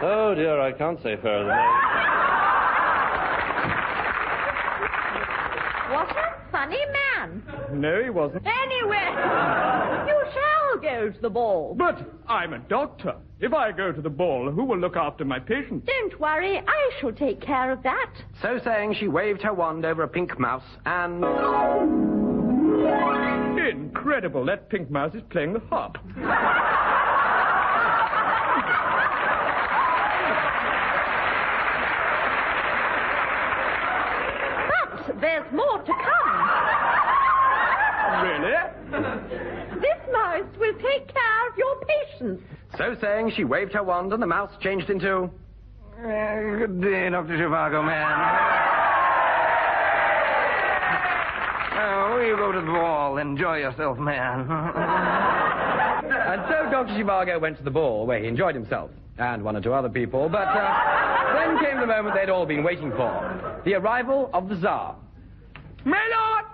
Oh 0.00 0.32
dear, 0.34 0.60
I 0.60 0.70
can't 0.72 1.02
say 1.02 1.16
further. 1.16 1.46
than 1.46 1.48
that. 1.48 1.88
What 5.90 6.08
a 6.10 6.50
funny 6.52 6.78
man. 6.92 7.42
No, 7.72 8.02
he 8.02 8.10
wasn't. 8.10 8.46
Anyway, 8.46 9.08
you 10.06 10.24
shall 10.32 10.78
go 10.80 11.10
to 11.10 11.20
the 11.20 11.30
ball. 11.30 11.74
But 11.76 11.98
I'm 12.28 12.52
a 12.52 12.58
doctor. 12.60 13.16
If 13.40 13.52
I 13.52 13.72
go 13.72 13.90
to 13.90 14.00
the 14.00 14.10
ball, 14.10 14.50
who 14.50 14.64
will 14.64 14.78
look 14.78 14.96
after 14.96 15.24
my 15.24 15.40
patients? 15.40 15.86
Don't 15.86 16.20
worry, 16.20 16.58
I 16.58 16.90
shall 17.00 17.12
take 17.12 17.40
care 17.40 17.72
of 17.72 17.82
that. 17.82 18.12
So 18.40 18.60
saying, 18.62 18.94
she 19.00 19.08
waved 19.08 19.42
her 19.42 19.52
wand 19.52 19.84
over 19.84 20.04
a 20.04 20.08
pink 20.08 20.38
mouse 20.38 20.62
and. 20.86 22.27
Incredible. 23.70 24.44
That 24.46 24.68
pink 24.70 24.90
mouse 24.90 25.14
is 25.14 25.22
playing 25.30 25.52
the 25.52 25.60
harp. 25.60 25.98
But 34.68 35.20
there's 35.20 35.52
more 35.52 35.78
to 35.78 35.92
come. 35.92 36.48
Really? 38.22 38.54
This 39.80 40.12
mouse 40.12 40.46
will 40.58 40.74
take 40.74 41.08
care 41.12 41.48
of 41.48 41.56
your 41.56 41.76
patients. 41.84 42.42
So 42.76 42.96
saying, 43.00 43.32
she 43.36 43.44
waved 43.44 43.72
her 43.74 43.82
wand 43.82 44.12
and 44.12 44.22
the 44.22 44.26
mouse 44.26 44.52
changed 44.60 44.90
into. 44.90 45.30
Uh, 45.98 46.56
good 46.58 46.80
day, 46.80 47.10
Dr. 47.10 47.36
Zhivago, 47.36 47.84
man. 47.84 48.67
You 52.20 52.36
go 52.36 52.52
to 52.52 52.60
the 52.60 52.66
ball. 52.66 53.18
Enjoy 53.18 53.56
yourself, 53.58 53.98
man. 53.98 54.48
And 56.28 56.42
so 56.46 56.70
Dr. 56.70 56.92
Zhivago 56.92 57.40
went 57.40 57.56
to 57.56 57.62
the 57.62 57.70
ball, 57.70 58.06
where 58.06 58.18
he 58.18 58.28
enjoyed 58.28 58.54
himself, 58.54 58.90
and 59.16 59.42
one 59.42 59.56
or 59.56 59.62
two 59.62 59.72
other 59.72 59.88
people, 59.88 60.28
but 60.28 60.46
uh, 60.46 61.34
then 61.34 61.58
came 61.58 61.80
the 61.80 61.86
moment 61.86 62.14
they'd 62.14 62.28
all 62.28 62.44
been 62.44 62.62
waiting 62.62 62.90
for 62.90 63.60
the 63.64 63.74
arrival 63.74 64.28
of 64.34 64.48
the 64.48 64.56
Tsar. 64.56 64.94
My 65.86 66.06
lord, 66.16 66.44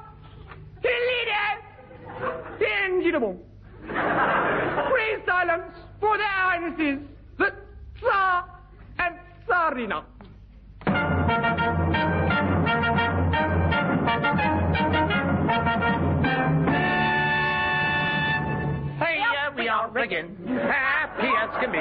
the 0.81 0.91
leader, 1.11 2.59
the 2.61 2.69
engine. 2.85 3.39
Pray 3.89 5.23
silence 5.27 5.75
for 6.01 6.17
their 6.19 6.27
highnesses, 6.27 7.01
the 7.37 7.53
Tsar 8.01 8.45
and 9.01 9.17
Tsarina. 9.49 10.05
Again. 20.05 20.37
Happy 20.47 21.27
as 21.41 21.51
can 21.61 21.73
be. 21.73 21.79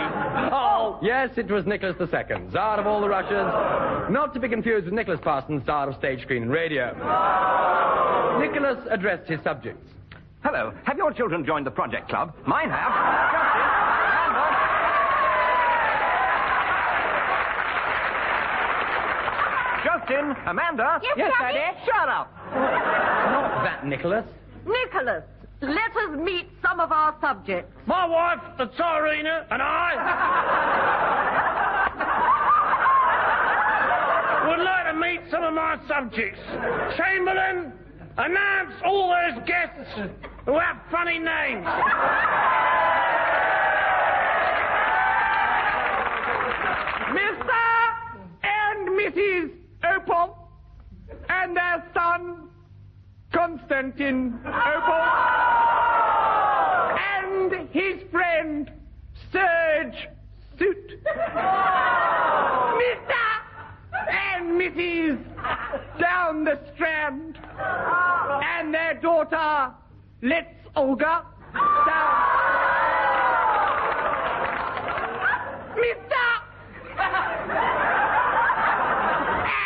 Oh, 0.54 1.00
Yes, 1.02 1.30
it 1.38 1.50
was 1.52 1.66
Nicholas 1.66 1.96
II, 2.00 2.50
Tsar 2.50 2.80
of 2.80 2.88
all 2.88 3.02
the 3.02 3.10
Russias, 3.10 4.10
not 4.12 4.34
to 4.34 4.40
be 4.40 4.48
confused 4.50 4.86
with 4.86 4.94
Nicholas 4.94 5.20
Parsons, 5.22 5.64
Tsar 5.64 5.90
of 5.90 5.96
stage, 5.98 6.22
screen, 6.24 6.44
and 6.44 6.52
radio. 6.52 6.88
Nicholas 8.40 8.80
addressed 8.90 9.30
his 9.30 9.40
subjects. 9.44 9.86
Hello. 10.44 10.74
Have 10.86 10.98
your 10.98 11.12
children 11.14 11.46
joined 11.46 11.66
the 11.66 11.72
Project 11.72 12.10
Club? 12.10 12.34
Mine 12.46 12.70
have. 12.70 12.92
Justin, 19.84 20.34
Amanda. 20.48 21.00
Yes, 21.04 21.16
Yes, 21.18 21.32
Daddy? 21.40 21.58
Daddy? 21.58 21.78
Shut 21.86 22.08
up. 22.10 22.32
Not 22.56 23.64
that 23.64 23.86
Nicholas. 23.86 24.26
Nicholas, 24.66 25.24
let 25.64 25.96
us 25.96 26.18
meet 26.20 26.48
some 26.62 26.80
of 26.80 26.92
our 26.92 27.16
subjects. 27.22 27.72
my 27.86 28.06
wife, 28.06 28.40
the 28.58 28.66
Tsarina, 28.68 29.46
and 29.52 29.62
I. 29.62 29.94
would 34.48 34.60
like 34.64 34.86
to 34.92 34.94
meet 35.00 35.22
some 35.32 35.44
of 35.44 35.54
my 35.54 35.78
subjects. 35.88 36.40
Chamberlain, 36.98 37.72
announce 38.18 38.74
all 38.86 39.10
those 39.10 39.42
guests 39.48 39.90
who 40.46 40.60
have 40.60 40.78
funny 40.92 41.18
names. 41.20 41.66
Mr. 47.14 47.62
and 48.44 48.90
Mrs. 48.90 49.52
Opal 49.96 50.38
and 51.30 51.56
their 51.56 51.84
son, 51.94 52.50
Constantine 53.32 54.40
Opal, 54.46 55.04
and 57.18 57.70
his 57.70 58.02
friend, 58.12 58.72
Serge 59.32 60.08
Suit. 60.58 60.92
Mr. 62.84 63.24
and 64.10 64.60
Mrs. 64.60 65.18
Down 66.00 66.44
the 66.46 66.60
Strand, 66.74 67.38
and 67.60 68.74
their 68.74 68.96
daughter, 68.96 69.72
Let's 70.22 70.48
Olga. 70.76 71.24
Down. 71.54 72.14
Mr. 75.76 76.24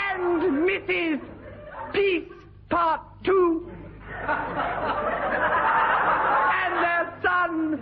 and 0.04 0.42
Mrs. 0.68 1.20
Peace 1.94 2.32
Part 2.70 3.02
2 3.24 3.72
and 6.58 6.74
their 6.84 7.06
son 7.24 7.82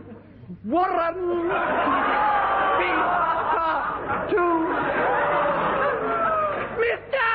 Warren 0.66 1.50
Peace 2.80 3.10
Part 3.56 4.30
2 4.30 4.36
Mr. 6.82 7.30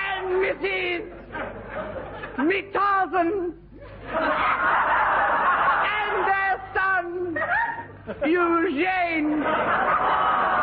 and 0.00 0.26
Mrs. 0.44 1.02
Mitazen 2.38 3.30
and 5.86 6.16
their 6.28 6.56
son 6.74 7.06
Eugene 8.26 9.30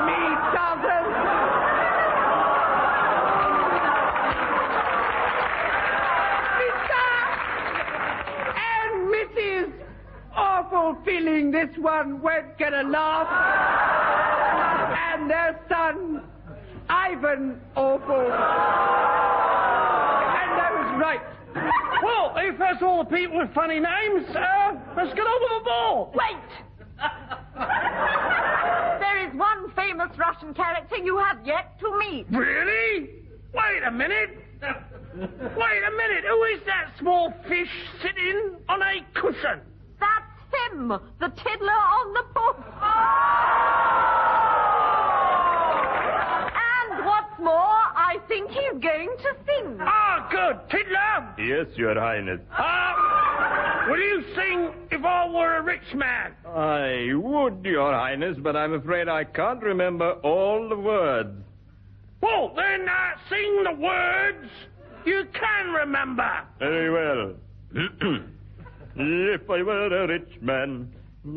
Mitazen 0.08 1.08
and 8.58 9.10
Mrs. 9.14 9.72
Awful 10.72 11.04
feeling 11.04 11.52
this 11.52 11.70
one 11.78 12.22
won't 12.22 12.58
get 12.58 12.74
a 12.74 12.84
laugh. 12.84 13.28
And 15.14 15.30
their 15.30 15.60
son, 15.68 16.22
Ivan 16.88 17.60
Awful. 17.76 18.16
And 18.16 18.32
that 20.58 20.72
was 20.72 21.02
right. 21.02 21.20
Well, 22.02 22.34
if 22.38 22.58
that's 22.58 22.82
all 22.82 23.04
the 23.04 23.10
people 23.10 23.40
with 23.40 23.54
funny 23.54 23.82
names, 23.82 24.26
uh, 24.30 24.78
let's 24.96 25.14
get 25.14 25.28
on 25.28 25.42
with 25.42 25.52
the 25.60 25.66
ball. 25.66 26.14
Wait! 26.16 26.38
there 29.02 29.28
is 29.28 29.34
one 29.36 29.72
famous 29.76 30.18
Russian 30.18 30.54
character 30.54 30.96
you 30.98 31.18
have 31.18 31.46
yet 31.46 31.78
to 31.82 32.00
meet. 32.00 32.28
Really? 32.32 33.10
Wait 33.54 33.84
a 33.86 33.92
minute. 33.92 34.38
Wait 34.62 35.84
a 35.84 35.92
minute. 35.98 36.24
Who 36.30 36.44
is 36.44 36.62
that 36.66 36.94
small 36.98 37.34
fish 37.50 37.70
sitting 38.02 38.56
on 38.70 38.82
a 38.82 39.06
cushion? 39.20 39.60
That's 40.72 40.80
him, 40.80 40.88
the 41.20 41.28
tiddler 41.28 41.72
on 41.72 42.14
the 42.14 42.24
poop. 42.34 42.58
And 46.56 47.06
what's 47.06 47.40
more, 47.40 47.54
I 47.54 48.18
think 48.28 48.50
he's 48.52 48.82
going 48.82 49.10
to 49.18 49.36
sing. 49.46 49.78
Ah, 49.82 50.28
good. 50.32 50.60
Tiddler. 50.70 51.36
Yes, 51.38 51.68
Your 51.78 52.00
Highness. 52.00 52.40
Ah, 52.52 53.88
will 53.90 54.00
you 54.00 54.24
sing 54.36 54.72
if 54.92 55.04
I 55.04 55.28
were 55.30 55.58
a 55.58 55.62
rich 55.62 55.94
man? 55.96 56.34
I 56.46 57.12
would, 57.16 57.64
Your 57.66 57.94
Highness, 57.94 58.38
but 58.42 58.56
I'm 58.56 58.74
afraid 58.74 59.08
I 59.08 59.24
can't 59.24 59.62
remember 59.62 60.14
all 60.24 60.70
the 60.70 60.78
words. 60.78 61.38
Well, 62.22 62.54
then 62.56 62.88
uh, 62.88 63.12
sing 63.30 63.64
the 63.64 63.74
words 63.74 64.48
you 65.06 65.26
can 65.34 65.74
remember. 65.74 66.30
Very 66.60 66.92
well. 66.92 67.34
if 68.96 69.50
I 69.50 69.64
were 69.64 69.88
a 69.88 70.08
rich 70.08 70.42
man. 70.42 70.92
All 71.26 71.34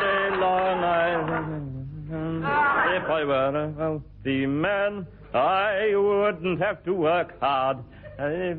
day 0.00 0.30
long 0.36 0.84
I. 0.84 1.14
Ah. 2.12 2.96
If 2.96 3.04
I 3.08 3.24
were 3.24 3.56
a 3.64 3.68
wealthy 3.68 4.46
man, 4.46 5.06
I 5.32 5.94
wouldn't 5.94 6.60
have 6.60 6.82
to 6.84 6.94
work 6.94 7.38
hard. 7.40 7.78
If 8.18 8.58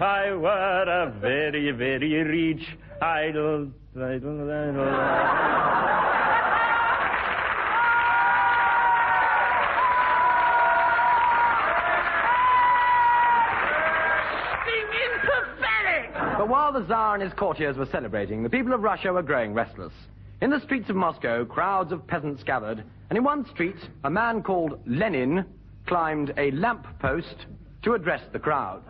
I 0.00 0.32
were 0.32 0.84
a 0.88 1.10
very, 1.20 1.70
very 1.70 2.22
rich 2.24 2.66
idle, 3.00 3.70
idle, 3.96 4.50
idle. 4.50 4.82
Singing 4.82 5.61
while 16.72 16.80
the 16.80 16.86
Tsar 16.86 17.14
and 17.14 17.22
his 17.22 17.32
courtiers 17.34 17.76
were 17.76 17.88
celebrating, 17.92 18.42
the 18.42 18.48
people 18.48 18.72
of 18.72 18.82
Russia 18.82 19.12
were 19.12 19.22
growing 19.22 19.52
restless. 19.52 19.92
In 20.40 20.48
the 20.48 20.58
streets 20.60 20.88
of 20.88 20.96
Moscow, 20.96 21.44
crowds 21.44 21.92
of 21.92 22.06
peasants 22.06 22.42
gathered, 22.42 22.82
and 23.10 23.18
in 23.18 23.22
one 23.22 23.44
street, 23.50 23.76
a 24.04 24.10
man 24.10 24.42
called 24.42 24.80
Lenin 24.86 25.44
climbed 25.86 26.32
a 26.38 26.50
lamp 26.52 26.86
post 26.98 27.44
to 27.82 27.92
address 27.92 28.22
the 28.32 28.38
crowd. 28.38 28.82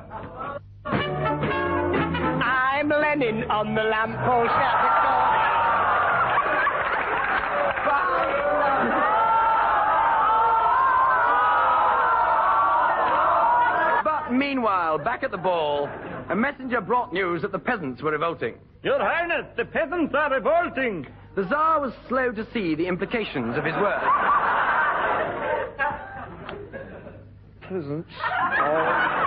I'm 0.85 2.89
Lenin 2.89 3.51
on 3.51 3.75
the 3.75 3.83
lamppost 3.83 4.53
at 4.53 4.83
the 4.85 4.91
corner. 5.03 5.49
But 14.05 14.33
meanwhile, 14.33 14.99
back 14.99 15.25
at 15.25 15.33
the 15.33 15.37
ball, 15.37 15.89
a 16.29 16.35
messenger 16.37 16.81
brought 16.81 17.13
news 17.13 17.43
that 17.43 17.53
the 17.53 17.59
peasants 17.59 18.03
were 18.03 18.13
revolting. 18.13 18.55
Your 18.83 18.99
Highness, 18.99 19.47
the 19.57 19.65
peasants 19.65 20.15
are 20.15 20.31
revolting. 20.31 21.07
The 21.35 21.45
Tsar 21.45 21.81
was 21.81 21.93
slow 22.09 22.33
to 22.33 22.47
see 22.53 22.75
the 22.75 22.87
implications 22.87 23.57
of 23.57 23.65
his 23.65 23.75
words. 23.77 24.05
Peasants 27.61 28.11
are 28.59 29.23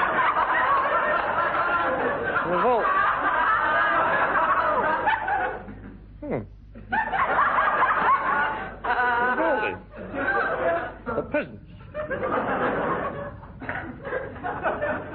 revolt. 2.48 2.86
Hmm. 6.22 6.42
Revolting. 9.32 9.78
The 11.16 11.22
peasants. 11.32 11.62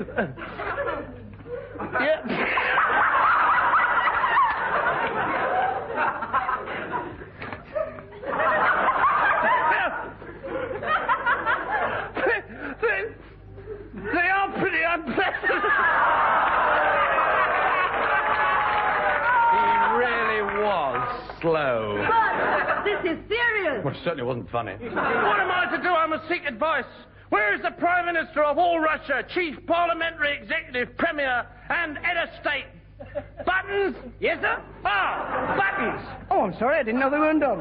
Well, 23.83 23.93
it 23.93 23.99
certainly 24.03 24.23
wasn't 24.23 24.49
funny. 24.51 24.73
What 24.73 25.39
am 25.39 25.51
I 25.51 25.67
to 25.75 25.81
do? 25.81 25.89
I 25.89 26.05
must 26.05 26.27
seek 26.29 26.45
advice. 26.45 26.85
Where 27.31 27.55
is 27.55 27.61
the 27.61 27.71
Prime 27.71 28.05
Minister 28.07 28.43
of 28.43 28.57
all 28.57 28.81
Russia, 28.81 29.23
Chief 29.33 29.55
Parliamentary 29.65 30.37
Executive, 30.37 30.97
Premier, 30.97 31.47
and 31.69 31.97
Head 31.97 32.17
of 32.17 32.29
State? 32.41 32.65
Buttons? 33.45 33.95
Yes, 34.19 34.41
sir? 34.41 34.61
Ah, 34.83 35.55
buttons. 35.57 36.05
Oh, 36.29 36.41
I'm 36.41 36.53
sorry, 36.59 36.79
I 36.79 36.83
didn't 36.83 36.99
know 36.99 37.09
they 37.09 37.17
weren't 37.17 37.39
done. 37.39 37.59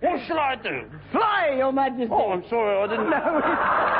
What 0.00 0.26
shall 0.26 0.40
I 0.40 0.56
do? 0.60 0.90
Fly, 1.12 1.54
Your 1.56 1.72
Majesty. 1.72 2.08
Oh, 2.10 2.32
I'm 2.32 2.42
sorry, 2.48 2.82
I 2.82 2.86
didn't 2.88 3.10
know. 3.10 3.93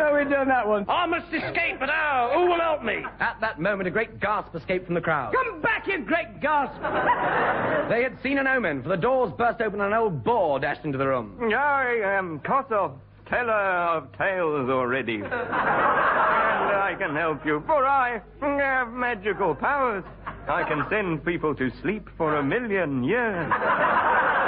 No, 0.00 0.14
we've 0.14 0.30
done 0.30 0.48
that 0.48 0.66
one. 0.66 0.86
I 0.88 1.04
must 1.04 1.26
escape, 1.26 1.76
but 1.78 1.90
how? 1.90 2.30
Who 2.34 2.46
will 2.46 2.58
help 2.58 2.82
me? 2.82 3.04
At 3.20 3.36
that 3.42 3.60
moment, 3.60 3.86
a 3.86 3.90
great 3.90 4.18
gasp 4.18 4.54
escaped 4.54 4.86
from 4.86 4.94
the 4.94 5.00
crowd. 5.02 5.34
Come 5.34 5.60
back, 5.60 5.86
you 5.86 5.98
great 5.98 6.40
gasp. 6.40 6.80
They 7.90 8.04
had 8.04 8.16
seen 8.22 8.38
an 8.38 8.46
omen, 8.46 8.84
for 8.84 8.88
the 8.88 8.96
doors 8.96 9.32
burst 9.36 9.60
open 9.60 9.80
and 9.80 9.92
an 9.92 9.98
old 9.98 10.22
boar 10.22 10.60
dashed 10.60 10.84
into 10.84 10.96
the 10.96 11.08
room. 11.08 11.52
I 11.52 12.00
am 12.04 12.38
Kossoff, 12.38 12.92
teller 13.28 13.52
of 13.52 14.16
tales 14.16 14.70
already. 14.70 15.16
and 15.22 15.24
I 15.32 16.94
can 16.96 17.16
help 17.16 17.44
you, 17.44 17.62
for 17.66 17.84
I 17.84 18.22
have 18.40 18.92
magical 18.92 19.56
powers. 19.56 20.04
I 20.48 20.62
can 20.62 20.86
send 20.88 21.24
people 21.24 21.54
to 21.56 21.70
sleep 21.82 22.08
for 22.16 22.36
a 22.36 22.42
million 22.44 23.02
years. 23.02 23.52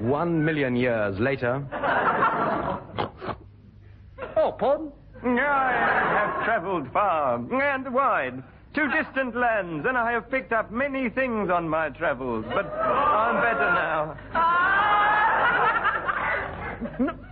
One 0.00 0.42
million 0.42 0.76
years 0.76 1.18
later. 1.20 1.62
Oh, 4.34 4.52
pardon? 4.52 4.90
I 5.22 5.72
have 6.16 6.44
traveled 6.46 6.90
far 6.90 7.34
and 7.36 7.92
wide 7.92 8.42
to 8.74 8.88
distant 8.88 9.36
lands, 9.36 9.84
and 9.86 9.98
I 9.98 10.12
have 10.12 10.30
picked 10.30 10.52
up 10.52 10.70
many 10.72 11.10
things 11.10 11.50
on 11.50 11.68
my 11.68 11.90
travels, 11.90 12.46
but 12.48 12.66
I'm 12.66 13.42
better 13.42 13.70
now. 13.74 14.16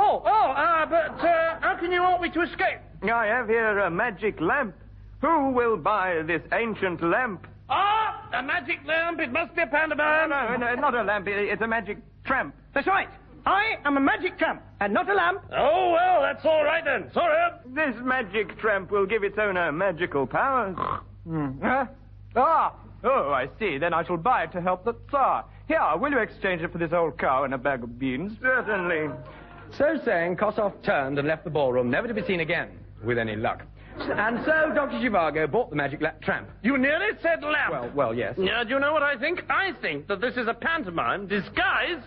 Oh, 0.00 0.22
oh, 0.24 0.50
uh, 0.52 0.86
but 0.86 1.24
uh, 1.24 1.58
how 1.60 1.76
can 1.80 1.90
you 1.90 2.00
want 2.02 2.22
me 2.22 2.30
to 2.30 2.42
escape? 2.42 2.78
I 3.02 3.26
have 3.26 3.48
here 3.48 3.80
a 3.80 3.90
magic 3.90 4.40
lamp. 4.40 4.76
Who 5.22 5.50
will 5.50 5.76
buy 5.76 6.22
this 6.24 6.42
ancient 6.52 7.02
lamp? 7.02 7.48
A 8.32 8.42
magic 8.42 8.80
lamp. 8.86 9.20
It 9.20 9.32
must 9.32 9.54
be 9.54 9.62
a 9.62 9.66
pantomime. 9.66 10.30
No, 10.30 10.56
no, 10.56 10.74
not 10.74 10.94
a 10.94 11.02
lamp. 11.02 11.26
It's 11.28 11.62
a 11.62 11.66
magic 11.66 11.98
tramp. 12.24 12.54
That's 12.74 12.86
right. 12.86 13.08
I 13.46 13.76
am 13.84 13.96
a 13.96 14.00
magic 14.00 14.36
tramp, 14.38 14.62
and 14.80 14.92
not 14.92 15.08
a 15.08 15.14
lamp. 15.14 15.40
Oh, 15.56 15.92
well, 15.92 16.20
that's 16.20 16.44
all 16.44 16.64
right 16.64 16.84
then. 16.84 17.10
Sorry. 17.14 17.36
This 17.66 17.94
magic 18.02 18.58
tramp 18.58 18.90
will 18.90 19.06
give 19.06 19.22
its 19.24 19.38
owner 19.38 19.72
magical 19.72 20.26
powers. 20.26 20.76
Huh? 20.76 21.86
Ah! 22.36 22.74
Oh, 23.04 23.30
I 23.32 23.48
see. 23.58 23.78
Then 23.78 23.94
I 23.94 24.04
shall 24.04 24.16
buy 24.18 24.42
it 24.44 24.52
to 24.52 24.60
help 24.60 24.84
the 24.84 24.94
Tsar. 25.08 25.44
Here, 25.66 25.80
will 25.96 26.10
you 26.10 26.18
exchange 26.18 26.62
it 26.62 26.72
for 26.72 26.78
this 26.78 26.92
old 26.92 27.16
cow 27.18 27.44
and 27.44 27.54
a 27.54 27.58
bag 27.58 27.82
of 27.82 27.98
beans? 27.98 28.36
Certainly. 28.42 29.08
So 29.76 29.98
saying, 30.04 30.36
Kossoff 30.36 30.82
turned 30.82 31.18
and 31.18 31.28
left 31.28 31.44
the 31.44 31.50
ballroom, 31.50 31.90
never 31.90 32.08
to 32.08 32.14
be 32.14 32.24
seen 32.24 32.40
again, 32.40 32.70
with 33.04 33.18
any 33.18 33.36
luck. 33.36 33.62
And 34.00 34.38
so 34.44 34.72
Dr. 34.74 34.96
Zhivago 34.98 35.50
bought 35.50 35.70
the 35.70 35.76
magic 35.76 36.00
la- 36.00 36.10
tramp. 36.22 36.48
You 36.62 36.78
nearly 36.78 37.08
said 37.22 37.42
lamp. 37.42 37.70
Well, 37.72 37.90
well, 37.94 38.14
yes. 38.14 38.34
Yeah, 38.38 38.62
do 38.64 38.70
you 38.70 38.80
know 38.80 38.92
what 38.92 39.02
I 39.02 39.16
think? 39.18 39.42
I 39.50 39.72
think 39.80 40.06
that 40.08 40.20
this 40.20 40.36
is 40.36 40.46
a 40.48 40.54
pantomime 40.54 41.26
disguised 41.26 42.06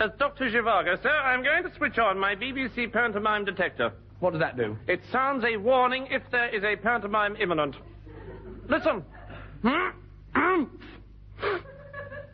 as 0.00 0.10
Dr. 0.18 0.50
Zhivago. 0.50 1.00
So 1.02 1.08
I'm 1.08 1.42
going 1.42 1.62
to 1.64 1.74
switch 1.76 1.98
on 1.98 2.18
my 2.18 2.34
BBC 2.34 2.92
pantomime 2.92 3.44
detector. 3.44 3.92
What 4.20 4.32
does 4.32 4.40
that 4.40 4.56
do? 4.56 4.76
It 4.88 5.00
sounds 5.12 5.44
a 5.44 5.56
warning 5.56 6.08
if 6.10 6.22
there 6.30 6.48
is 6.54 6.64
a 6.64 6.76
pantomime 6.76 7.36
imminent. 7.36 7.76
Listen. 8.68 9.04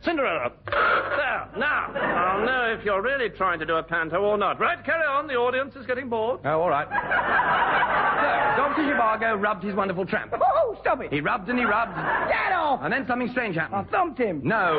Cinderella. 0.03 0.53
There. 0.67 1.49
Now, 1.59 1.93
I'll 1.95 2.45
know 2.47 2.75
if 2.79 2.85
you're 2.85 3.03
really 3.03 3.29
trying 3.29 3.59
to 3.59 3.67
do 3.67 3.77
a 3.77 3.83
panto 3.83 4.17
or 4.17 4.39
not. 4.39 4.59
Right, 4.59 4.83
carry 4.85 5.05
on. 5.05 5.27
The 5.27 5.35
audience 5.35 5.75
is 5.77 5.85
getting 5.87 6.09
bored. 6.09 6.41
Oh, 6.45 6.63
all 6.63 6.71
right. 6.71 6.87
so, 6.89 8.63
Dr. 8.63 8.83
Zhivago 8.83 9.41
rubbed 9.41 9.63
his 9.65 9.75
wonderful 9.75 10.07
tramp. 10.07 10.33
Oh, 10.41 10.77
stop 10.81 11.03
it. 11.03 11.13
He 11.13 11.21
rubbed 11.21 11.49
and 11.51 11.59
he 11.59 11.65
rubbed, 11.65 11.95
Get 12.29 12.53
off. 12.53 12.81
and 12.83 12.93
then 12.93 13.07
something 13.07 13.29
strange 13.33 13.57
happened. 13.57 13.75
I 13.75 13.79
happened. 13.79 13.93
thumped 14.17 14.19
him. 14.21 14.41
No. 14.43 14.79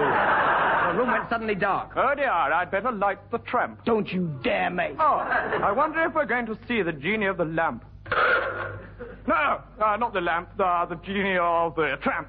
The 0.92 0.98
room 0.98 1.12
went 1.12 1.30
suddenly 1.30 1.56
dark. 1.56 1.92
Oh, 1.96 2.14
dear, 2.16 2.30
I'd 2.30 2.72
better 2.72 2.92
light 2.92 3.20
the 3.32 3.38
tramp. 3.40 3.86
Don't 3.86 4.12
you 4.12 4.28
dare, 4.44 4.70
mate. 4.72 4.96
Oh, 5.00 5.18
I 5.64 5.72
wonder 5.72 6.02
if 6.04 6.16
we're 6.16 6.26
going 6.26 6.46
to 6.48 6.58
see 6.68 6.82
the 6.82 6.92
genie 6.94 7.28
of 7.28 7.38
the 7.38 7.46
lamp. 7.46 7.86
No, 9.28 9.62
uh, 9.80 9.98
not 9.98 10.14
the 10.14 10.22
lamp, 10.22 10.50
the, 10.58 10.86
the 10.90 10.96
genie 11.06 11.38
of 11.38 11.76
the 11.76 11.96
tramp. 12.02 12.28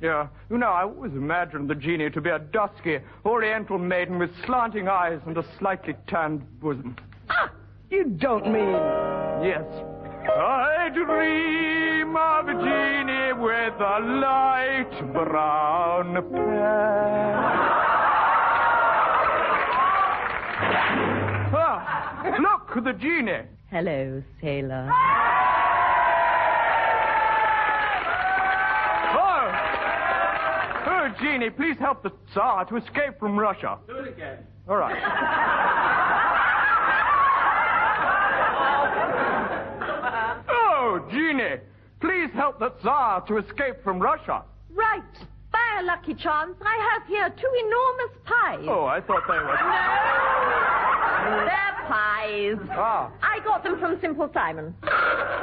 Yeah, 0.00 0.28
you 0.48 0.56
know, 0.56 0.68
I 0.68 0.84
always 0.84 1.12
imagined 1.12 1.68
the 1.68 1.74
genie 1.74 2.08
to 2.10 2.20
be 2.22 2.30
a 2.30 2.38
dusky, 2.38 3.00
oriental 3.26 3.78
maiden 3.78 4.18
with 4.18 4.30
slanting 4.46 4.88
eyes 4.88 5.20
and 5.26 5.36
a 5.36 5.44
slightly 5.58 5.94
tanned 6.08 6.42
bosom. 6.58 6.96
Ah, 7.28 7.52
you 7.90 8.04
don't 8.04 8.46
mean... 8.50 8.72
Yes. 9.44 9.64
I 10.28 10.88
dream 10.94 12.16
of 12.16 12.48
a 12.48 12.52
genie 12.54 13.32
with 13.42 13.74
a 13.80 14.00
light 14.20 15.12
brown 15.12 16.14
hair. 16.14 17.34
Ah, 21.52 22.36
look, 22.40 22.84
the 22.84 22.92
genie. 22.92 23.42
Hello, 23.70 24.22
sailor. 24.40 24.90
Oh, 31.10 31.14
genie, 31.22 31.50
please 31.50 31.76
help 31.78 32.02
the 32.02 32.10
Tsar 32.32 32.64
to 32.66 32.76
escape 32.76 33.18
from 33.18 33.38
Russia. 33.38 33.78
Do 33.88 33.96
it 33.96 34.08
again. 34.08 34.38
All 34.68 34.76
right. 34.76 34.94
oh, 40.48 41.00
genie, 41.10 41.56
please 42.00 42.30
help 42.34 42.58
the 42.60 42.70
Tsar 42.80 43.22
to 43.26 43.38
escape 43.38 43.82
from 43.82 43.98
Russia. 43.98 44.42
Right. 44.72 45.02
By 45.52 45.78
a 45.80 45.82
lucky 45.82 46.14
chance, 46.14 46.54
I 46.62 46.76
have 46.92 47.04
here 47.08 47.28
two 47.30 47.52
enormous 47.66 48.12
pies. 48.24 48.64
Oh, 48.68 48.84
I 48.84 49.00
thought 49.00 49.24
they 49.26 49.34
were. 49.34 49.58
No. 49.58 51.42
They're 51.44 51.76
pies. 51.88 52.56
Ah. 52.70 53.10
I 53.20 53.40
got 53.44 53.64
them 53.64 53.80
from 53.80 53.98
Simple 54.00 54.30
Simon. 54.32 54.74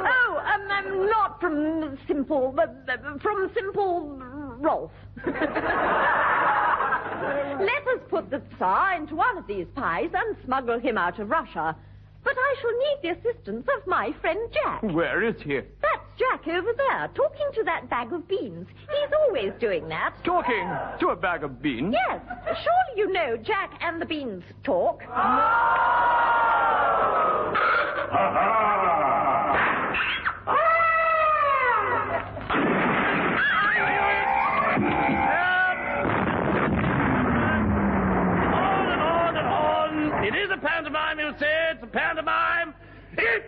Oh, 0.00 0.38
um, 0.38 0.70
um, 0.70 1.06
not 1.06 1.40
from 1.40 1.98
Simple, 2.06 2.52
but 2.54 2.86
from 3.20 3.50
Simple 3.54 4.22
Rolf. 4.58 4.90
Let 7.60 7.86
us 7.88 8.00
put 8.08 8.30
the 8.30 8.40
Tsar 8.56 8.94
into 8.94 9.16
one 9.16 9.36
of 9.38 9.46
these 9.46 9.66
pies 9.74 10.10
and 10.14 10.36
smuggle 10.44 10.78
him 10.78 10.96
out 10.98 11.18
of 11.18 11.28
Russia. 11.30 11.76
But 12.24 12.34
I 12.36 12.54
shall 12.60 12.78
need 12.78 12.98
the 13.02 13.10
assistance 13.30 13.66
of 13.76 13.86
my 13.86 14.12
friend 14.20 14.38
Jack. 14.52 14.82
Where 14.82 15.22
is 15.22 15.40
he? 15.40 15.54
That's 15.56 16.04
Jack 16.18 16.46
over 16.48 16.72
there, 16.76 17.08
talking 17.14 17.46
to 17.54 17.62
that 17.64 17.88
bag 17.88 18.12
of 18.12 18.26
beans. 18.28 18.66
He's 18.80 19.12
always 19.22 19.52
doing 19.60 19.88
that. 19.88 20.14
Talking 20.24 20.68
to 21.00 21.08
a 21.08 21.16
bag 21.16 21.44
of 21.44 21.62
beans? 21.62 21.94
Yes, 21.94 22.20
surely 22.44 22.96
you 22.96 23.12
know 23.12 23.36
Jack 23.36 23.78
and 23.80 24.00
the 24.02 24.06
beans 24.06 24.42
talk. 24.64 25.02
On 37.58 38.90
and 38.92 39.02
on 39.02 39.36
and 39.36 39.46
on. 39.46 40.24
It 40.24 40.34
is 40.34 40.50
a 40.50 40.56
pantomime, 40.56 41.18
you 41.18 41.32
say. 41.38 41.70
It's 41.72 41.82
a 41.82 41.86
pantomime. 41.86 42.74
It's 43.12 43.44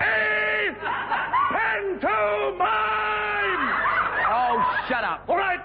a 0.00 0.74
pantomime. 1.50 2.00
Oh, 4.32 4.84
shut 4.88 5.04
up. 5.04 5.24
All 5.28 5.36
right. 5.36 5.60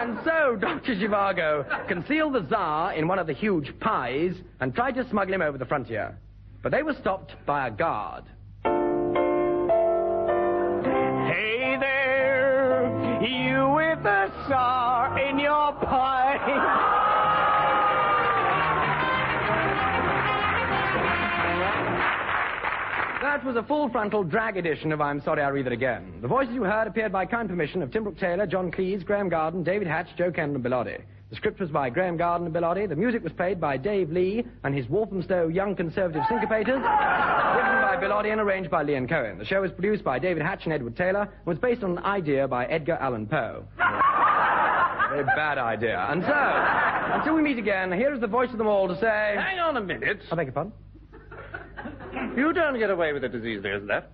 And 0.00 0.18
so 0.24 0.56
Dr. 0.56 0.91
Zhivago 1.02 1.88
concealed 1.88 2.34
the 2.34 2.42
Tsar 2.42 2.94
in 2.94 3.08
one 3.08 3.18
of 3.18 3.26
the 3.26 3.32
huge 3.32 3.72
pies 3.80 4.36
and 4.60 4.72
tried 4.72 4.94
to 4.94 5.08
smuggle 5.08 5.34
him 5.34 5.42
over 5.42 5.58
the 5.58 5.66
frontier. 5.66 6.16
But 6.62 6.70
they 6.70 6.84
were 6.84 6.94
stopped 7.00 7.34
by 7.44 7.66
a 7.66 7.70
guard. 7.72 8.22
Hey 11.26 11.76
there, 11.80 13.20
you 13.20 13.74
with 13.74 14.02
the 14.04 14.30
Tsar 14.46 15.18
in 15.18 15.40
your 15.40 15.72
pie. 15.72 16.78
That 23.32 23.46
was 23.46 23.56
a 23.56 23.62
full 23.62 23.88
frontal 23.88 24.24
drag 24.24 24.58
edition 24.58 24.92
of 24.92 25.00
I'm 25.00 25.18
Sorry 25.22 25.40
I 25.42 25.48
Read 25.48 25.66
It 25.66 25.72
Again. 25.72 26.18
The 26.20 26.28
voices 26.28 26.54
you 26.54 26.64
heard 26.64 26.86
appeared 26.86 27.12
by 27.12 27.24
kind 27.24 27.48
permission 27.48 27.80
of 27.80 27.90
Tim 27.90 28.02
Brooke 28.02 28.18
Taylor, 28.18 28.46
John 28.46 28.70
Cleese, 28.70 29.06
Graeme 29.06 29.30
Garden, 29.30 29.64
David 29.64 29.88
Hatch, 29.88 30.08
Jo 30.18 30.30
Kendall, 30.30 30.56
and 30.56 30.62
Bill 30.62 30.72
Oddie. 30.72 31.02
The 31.30 31.36
script 31.36 31.58
was 31.58 31.70
by 31.70 31.88
Graeme 31.88 32.18
Garden 32.18 32.46
and 32.46 32.52
Bill 32.52 32.64
Oddie. 32.64 32.86
The 32.86 32.94
music 32.94 33.24
was 33.24 33.32
played 33.32 33.58
by 33.58 33.78
Dave 33.78 34.10
Lee 34.10 34.44
and 34.64 34.74
his 34.74 34.86
Walthamstow 34.90 35.48
Young 35.48 35.74
Conservative 35.74 36.20
Syncopators. 36.24 36.76
Written 36.76 37.82
by 37.82 37.96
Bill 37.98 38.12
Oddie 38.12 38.32
and 38.32 38.40
arranged 38.42 38.70
by 38.70 38.82
Leon 38.82 39.08
Cohen. 39.08 39.38
The 39.38 39.46
show 39.46 39.62
was 39.62 39.70
produced 39.70 40.04
by 40.04 40.18
David 40.18 40.42
Hatch 40.42 40.64
and 40.64 40.74
Edward 40.74 40.94
Taylor 40.94 41.22
and 41.22 41.46
was 41.46 41.56
based 41.56 41.82
on 41.82 41.92
an 41.92 42.04
idea 42.04 42.46
by 42.46 42.66
Edgar 42.66 42.98
Allan 43.00 43.26
Poe. 43.26 43.64
Very 43.78 45.24
bad 45.24 45.56
idea. 45.56 46.06
And 46.10 46.22
so, 46.22 47.16
until 47.16 47.34
we 47.34 47.40
meet 47.40 47.56
again, 47.56 47.92
here 47.92 48.12
is 48.12 48.20
the 48.20 48.26
voice 48.26 48.50
of 48.52 48.58
them 48.58 48.66
all 48.66 48.88
to 48.88 48.94
say... 49.00 49.36
Hang 49.38 49.58
on 49.58 49.78
a 49.78 49.80
minute. 49.80 50.20
I 50.30 50.34
beg 50.34 50.48
your 50.48 50.52
pardon? 50.52 50.74
You 52.36 52.52
don't 52.52 52.78
get 52.78 52.90
away 52.90 53.12
with 53.12 53.22
the 53.22 53.28
disease, 53.28 53.60
there's 53.62 53.86
that. 53.88 54.10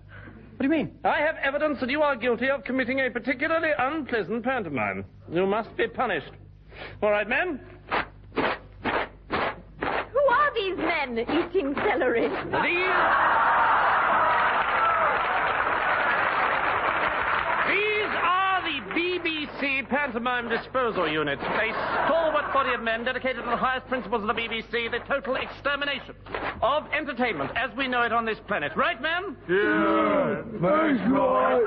What 0.57 0.59
do 0.59 0.63
you 0.65 0.69
mean? 0.69 0.97
I 1.05 1.19
have 1.19 1.35
evidence 1.37 1.79
that 1.79 1.89
you 1.89 2.01
are 2.01 2.15
guilty 2.15 2.49
of 2.49 2.63
committing 2.65 2.99
a 2.99 3.09
particularly 3.09 3.69
unpleasant 3.77 4.43
pantomime. 4.43 5.05
You 5.31 5.45
must 5.45 5.75
be 5.77 5.87
punished. 5.87 6.31
All 7.01 7.11
right, 7.11 7.27
men? 7.27 7.61
Who 9.79 10.19
are 10.19 10.53
these 10.53 10.77
men 10.77 11.19
eating 11.19 11.75
celery? 11.75 12.27
These. 12.27 12.89
These 17.69 18.11
are 18.21 18.61
the 18.63 18.81
BBC 19.59 19.89
Pantomime 19.89 20.47
Disposal 20.47 21.09
Unit, 21.09 21.37
a 21.37 21.71
stalwart 22.05 22.53
body 22.53 22.73
of 22.73 22.81
men 22.81 23.03
dedicated 23.03 23.43
to 23.43 23.49
the 23.49 23.57
highest 23.57 23.87
principles 23.87 24.21
of 24.21 24.27
the 24.27 24.33
BBC, 24.33 24.89
the 24.89 24.99
total 25.05 25.35
extermination 25.35 26.15
of 26.61 26.83
entertainment 26.93 27.51
as 27.57 27.69
we 27.75 27.87
know 27.87 28.03
it 28.03 28.13
on 28.13 28.25
this 28.25 28.37
planet. 28.47 28.71
Right, 28.77 29.01
men? 29.01 29.35
Yeah, 29.49 30.43
that's 30.61 31.11
right. 31.11 31.63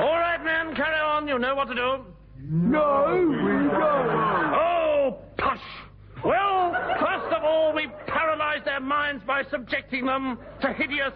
All 0.00 0.18
right, 0.18 0.44
men, 0.44 0.76
carry 0.76 1.00
on. 1.00 1.26
You 1.26 1.38
know 1.40 1.54
what 1.56 1.68
to 1.68 1.74
do. 1.74 2.04
No, 2.38 3.26
we 3.28 3.70
don't. 3.70 4.08
Oh, 4.54 5.18
push! 5.36 5.60
Well, 6.24 6.72
first 7.00 7.34
of 7.34 7.42
all, 7.42 7.74
we 7.74 7.88
paralyze 8.06 8.64
their 8.64 8.80
minds 8.80 9.24
by 9.26 9.42
subjecting 9.50 10.06
them 10.06 10.38
to 10.60 10.72
hideous, 10.72 11.12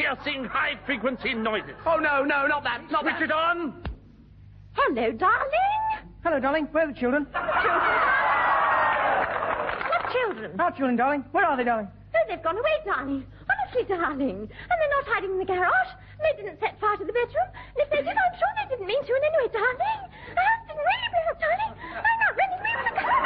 ear-piercing, 0.00 0.44
high-frequency 0.44 1.34
noises. 1.34 1.74
Oh, 1.86 1.96
no, 1.96 2.24
no, 2.24 2.46
not 2.46 2.64
that, 2.64 2.90
not 2.90 3.02
Switch 3.02 3.14
that. 3.14 3.22
it 3.22 3.32
on. 3.32 3.82
Hello, 4.72 5.12
darling. 5.12 6.06
Hello, 6.24 6.38
darling. 6.40 6.66
Where 6.72 6.84
are 6.84 6.92
the 6.92 6.98
children? 6.98 7.26
children. 7.26 7.90
What 9.88 10.12
children? 10.12 10.60
Our 10.60 10.70
children, 10.72 10.96
darling. 10.96 11.24
Where 11.32 11.44
are 11.44 11.56
they, 11.56 11.64
darling? 11.64 11.88
Oh, 12.14 12.18
they've 12.28 12.42
gone 12.42 12.56
away, 12.58 12.76
darling. 12.84 13.24
Honestly, 13.50 13.84
darling. 13.88 14.48
And 14.48 14.76
they're 14.78 14.94
not 14.96 15.04
hiding 15.06 15.32
in 15.32 15.38
the 15.38 15.44
garage. 15.44 15.90
They 16.20 16.42
didn't 16.42 16.60
set 16.60 16.78
fire 16.80 16.96
to 16.96 17.04
the 17.04 17.12
bedroom. 17.12 17.48
And 17.50 17.78
if 17.80 17.88
they 17.90 18.02
did, 18.04 18.12
I'm 18.16 18.34
sure 18.36 18.50
they 18.60 18.68
didn't 18.76 18.86
mean 18.86 19.00
to 19.04 19.12
in 19.14 19.22
any 19.24 19.36
way, 19.42 19.48
darling. 19.52 20.00
I 20.36 20.44
didn't 20.68 20.84
really 20.84 21.08
be 21.10 21.20
hurt, 21.28 21.38
darling. 21.40 21.72
I'm 21.96 22.18
not 22.20 22.32
running 22.36 22.60
away 22.60 22.74
with 22.76 22.86
the 22.88 22.94
car. 23.00 23.16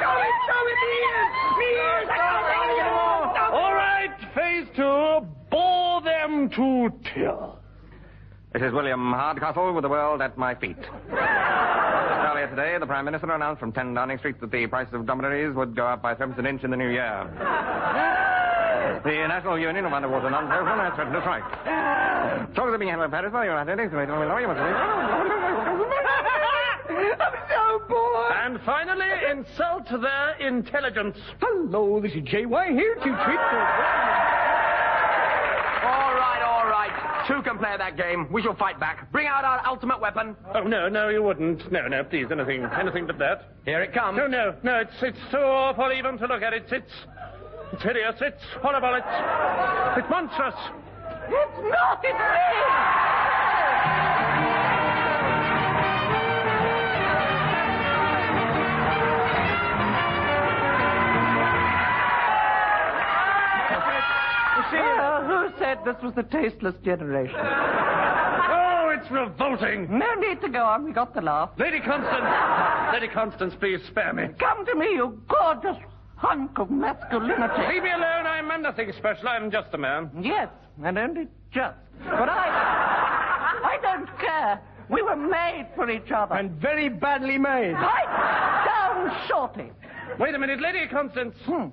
Show 0.00 0.14
it, 0.16 0.34
show 0.46 0.62
it, 0.70 0.78
me 0.80 0.96
ears, 1.10 1.32
me 1.58 1.68
ears. 1.76 2.06
I 2.08 2.16
can't 2.16 3.09
phase 4.34 4.66
two. 4.76 5.26
Bore 5.50 6.00
them 6.02 6.48
to 6.50 6.92
tears. 7.14 7.54
This 8.52 8.62
is 8.62 8.72
William 8.72 9.12
Hardcastle 9.12 9.72
with 9.72 9.82
the 9.82 9.88
world 9.88 10.20
at 10.22 10.36
my 10.36 10.54
feet. 10.54 10.76
Earlier 11.10 12.48
today, 12.50 12.76
the 12.78 12.86
Prime 12.86 13.04
Minister 13.04 13.30
announced 13.30 13.60
from 13.60 13.72
10 13.72 13.94
Downing 13.94 14.18
Street 14.18 14.40
that 14.40 14.50
the 14.50 14.66
price 14.66 14.88
of 14.92 15.06
dromedaries 15.06 15.54
would 15.54 15.76
go 15.76 15.86
up 15.86 16.02
by 16.02 16.14
three 16.14 16.32
an 16.36 16.46
inch 16.46 16.64
in 16.64 16.70
the 16.70 16.76
new 16.76 16.88
year. 16.88 17.30
The 19.04 19.26
National 19.28 19.58
Union 19.58 19.84
of 19.84 19.92
Underwater 19.92 20.30
Non-Salesmen 20.30 20.78
has 20.78 20.94
threatened 20.94 21.14
to 21.14 21.20
strike. 21.20 22.54
Talks 22.54 22.74
are 22.74 22.78
being 22.78 22.90
held 22.90 23.04
in 23.04 23.10
Paris 23.10 23.32
by 23.32 23.46
the 23.46 23.52
United. 23.52 25.39
I'm 27.20 27.34
so 27.48 27.86
bored. 27.88 28.32
And 28.44 28.60
finally, 28.64 29.06
insult 29.30 29.88
their 29.90 30.36
intelligence. 30.46 31.16
Hello, 31.40 32.00
this 32.00 32.12
is 32.12 32.22
J.Y. 32.24 32.66
here 32.72 32.94
to 32.94 33.00
treat 33.00 33.12
you. 33.12 33.60
All 35.82 36.14
right, 36.14 36.42
all 36.42 36.66
right. 36.66 37.24
Two 37.28 37.42
can 37.42 37.58
play 37.58 37.76
that 37.76 37.96
game. 37.96 38.26
We 38.32 38.42
shall 38.42 38.56
fight 38.56 38.80
back. 38.80 39.10
Bring 39.12 39.26
out 39.26 39.44
our 39.44 39.62
ultimate 39.66 40.00
weapon. 40.00 40.36
Oh, 40.54 40.62
no, 40.62 40.88
no, 40.88 41.08
you 41.08 41.22
wouldn't. 41.22 41.70
No, 41.70 41.86
no, 41.88 42.02
please, 42.04 42.26
anything, 42.30 42.64
anything 42.64 43.06
but 43.06 43.18
that. 43.18 43.50
Here 43.64 43.82
it 43.82 43.92
comes. 43.92 44.16
No, 44.16 44.26
no, 44.26 44.54
no, 44.62 44.80
it's, 44.80 45.02
it's 45.02 45.18
too 45.30 45.38
awful 45.38 45.92
even 45.92 46.18
to 46.18 46.26
look 46.26 46.42
at 46.42 46.52
it. 46.54 46.64
It's, 46.70 46.92
it's 47.72 47.82
hideous, 47.82 48.16
it's 48.20 48.42
horrible, 48.62 48.94
it's, 48.94 49.06
it's 49.98 50.10
monstrous. 50.10 50.54
It's 51.28 51.58
not, 51.70 52.00
it's 52.02 52.18
me. 54.54 54.59
Said 65.70 65.84
this 65.84 66.02
was 66.02 66.14
the 66.14 66.22
tasteless 66.24 66.74
generation? 66.84 67.36
Oh, 68.52 68.96
it's 68.98 69.10
revolting. 69.10 69.86
No 69.96 70.14
need 70.14 70.40
to 70.40 70.48
go 70.48 70.64
on. 70.64 70.84
We 70.84 70.92
got 70.92 71.14
the 71.14 71.20
laugh. 71.20 71.50
Lady 71.56 71.78
Constance, 71.78 72.24
Lady 72.92 73.06
Constance, 73.06 73.54
please 73.60 73.78
spare 73.86 74.12
me. 74.12 74.26
Come 74.40 74.66
to 74.66 74.74
me, 74.74 74.86
you 74.86 75.22
gorgeous 75.28 75.76
hunk 76.16 76.58
of 76.58 76.68
masculinity. 76.70 77.62
Leave 77.68 77.84
me 77.84 77.92
alone. 77.92 78.26
I'm 78.26 78.62
nothing 78.62 78.90
special. 78.98 79.28
I'm 79.28 79.50
just 79.52 79.68
a 79.72 79.78
man. 79.78 80.10
Yes, 80.20 80.48
and 80.82 80.98
only 80.98 81.28
just. 81.52 81.76
But 82.04 82.28
I. 82.28 83.60
I 83.62 83.78
don't 83.82 84.08
care. 84.18 84.60
We 84.88 85.02
were 85.02 85.16
made 85.16 85.68
for 85.76 85.88
each 85.88 86.10
other. 86.10 86.34
And 86.34 86.50
very 86.52 86.88
badly 86.88 87.38
made. 87.38 87.74
Pipe 87.74 88.66
down 88.66 89.16
shortly. 89.28 89.70
Wait 90.18 90.34
a 90.34 90.38
minute, 90.38 90.60
Lady 90.60 90.88
Constance. 90.88 91.36
Hmm. 91.44 91.66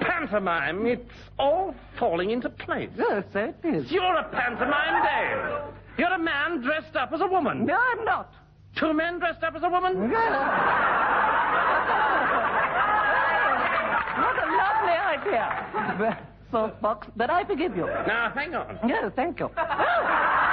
Pantomime, 0.00 0.86
it's 0.86 1.10
all 1.38 1.74
falling 1.98 2.30
into 2.30 2.48
place. 2.48 2.90
Yes, 2.96 3.24
it 3.34 3.54
is. 3.64 3.90
You're 3.90 4.16
a 4.16 4.24
pantomime 4.30 5.02
dame. 5.02 5.74
You're 5.98 6.12
a 6.12 6.18
man 6.18 6.60
dressed 6.62 6.96
up 6.96 7.12
as 7.12 7.20
a 7.20 7.26
woman. 7.26 7.66
No, 7.66 7.76
I'm 7.76 8.04
not. 8.04 8.32
Two 8.76 8.92
men 8.92 9.18
dressed 9.18 9.42
up 9.44 9.54
as 9.54 9.62
a 9.62 9.68
woman? 9.68 10.10
What 10.10 10.22
a 14.36 14.46
lovely 14.56 14.92
idea. 14.92 16.18
Soapbox, 16.50 17.08
but 17.16 17.30
I 17.30 17.44
forgive 17.44 17.76
you. 17.76 17.86
Now, 17.86 18.32
hang 18.34 18.54
on. 18.54 18.78
Yes, 18.88 19.12
thank 19.14 19.40
you. 19.40 19.50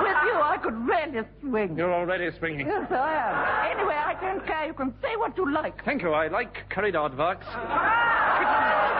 With 0.02 0.16
you, 0.24 0.34
I 0.40 0.58
could 0.62 0.74
really 0.86 1.26
swing. 1.40 1.76
You're 1.76 1.92
already 1.92 2.30
swinging. 2.38 2.66
Yes, 2.66 2.90
I 2.90 3.14
am. 3.14 3.78
Anyway, 3.78 3.94
I 3.94 4.14
don't 4.20 4.46
care. 4.46 4.66
You 4.66 4.74
can 4.74 4.94
say 5.02 5.16
what 5.16 5.36
you 5.36 5.50
like. 5.52 5.84
Thank 5.84 6.02
you. 6.02 6.12
I 6.12 6.28
like 6.28 6.68
curried 6.70 6.94
aardvarks. 6.94 7.44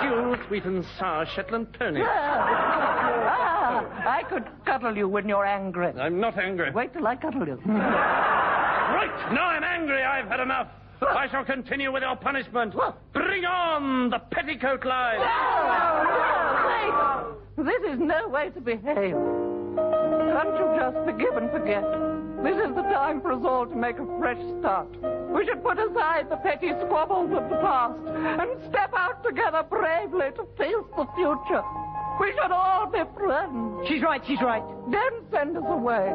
Stew, 0.00 0.36
sweet 0.48 0.64
and 0.64 0.84
sour 0.98 1.26
Shetland 1.34 1.72
pony. 1.78 2.00
Ah, 2.04 3.84
I 4.18 4.22
could 4.28 4.44
cuddle 4.64 4.96
you 4.96 5.08
when 5.08 5.28
you're 5.28 5.44
angry. 5.46 5.88
I'm 5.88 6.20
not 6.20 6.38
angry. 6.38 6.70
Wait 6.72 6.92
till 6.92 7.06
I 7.06 7.16
cuddle 7.16 7.46
you. 7.46 7.60
Right, 8.90 9.32
now 9.32 9.46
I'm 9.46 9.62
angry. 9.62 10.02
I've 10.02 10.26
had 10.26 10.40
enough. 10.40 10.66
I 11.00 11.28
shall 11.30 11.44
continue 11.44 11.92
with 11.92 12.02
your 12.02 12.16
punishment. 12.16 12.74
Bring 13.12 13.44
on 13.44 14.10
the 14.10 14.18
petticoat 14.18 14.84
line. 14.84 15.20
No, 15.20 16.04
no, 16.04 17.36
wait. 17.56 17.66
This 17.66 17.92
is 17.94 18.00
no 18.00 18.28
way 18.28 18.50
to 18.50 18.60
behave. 18.60 19.14
Can't 20.30 20.54
you 20.54 20.66
just 20.78 20.96
forgive 21.04 21.36
and 21.36 21.50
forget? 21.50 21.82
This 22.42 22.56
is 22.56 22.74
the 22.74 22.82
time 22.94 23.20
for 23.20 23.32
us 23.32 23.42
all 23.44 23.66
to 23.66 23.74
make 23.76 23.98
a 23.98 24.06
fresh 24.18 24.40
start. 24.60 24.88
We 25.28 25.44
should 25.44 25.62
put 25.62 25.78
aside 25.78 26.30
the 26.30 26.36
petty 26.36 26.70
squabbles 26.86 27.30
of 27.34 27.50
the 27.50 27.56
past 27.60 27.98
and 28.06 28.50
step 28.70 28.92
out 28.96 29.22
together 29.24 29.62
bravely 29.68 30.30
to 30.36 30.46
face 30.56 30.86
the 30.96 31.06
future. 31.16 31.62
We 32.20 32.32
should 32.32 32.52
all 32.52 32.86
be 32.86 33.00
friends. 33.16 33.88
She's 33.88 34.02
right, 34.02 34.22
she's 34.26 34.40
right. 34.40 34.62
Don't 34.90 35.24
send 35.30 35.56
us 35.56 35.64
away. 35.66 36.12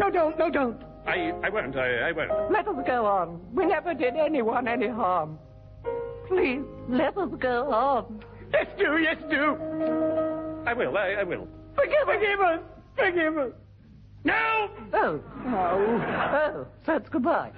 No, 0.00 0.10
don't, 0.12 0.38
no, 0.38 0.50
don't. 0.50 0.82
I, 1.06 1.32
I 1.42 1.48
won't. 1.50 1.76
I, 1.76 2.08
I 2.08 2.12
won't. 2.12 2.52
Let 2.52 2.66
us 2.68 2.76
go 2.86 3.06
on. 3.06 3.40
We 3.54 3.66
never 3.66 3.94
did 3.94 4.14
anyone 4.16 4.68
any 4.68 4.88
harm. 4.88 5.38
Please, 6.28 6.62
let 6.88 7.16
us 7.18 7.30
go 7.38 7.72
on. 7.72 8.22
Yes, 8.52 8.66
do, 8.78 8.98
yes, 8.98 9.16
do. 9.30 9.56
I 10.66 10.72
will. 10.72 10.96
I, 10.96 11.16
I 11.20 11.24
will. 11.24 11.46
Forgive, 11.74 12.04
forgive 12.06 12.40
us. 12.40 12.60
Forgive 12.96 13.38
us. 13.38 13.52
No! 14.24 14.70
Oh. 14.92 15.20
Oh, 15.46 16.02
oh 16.34 16.66
so 16.84 16.94
it's 16.94 17.08
goodbye. 17.08 17.52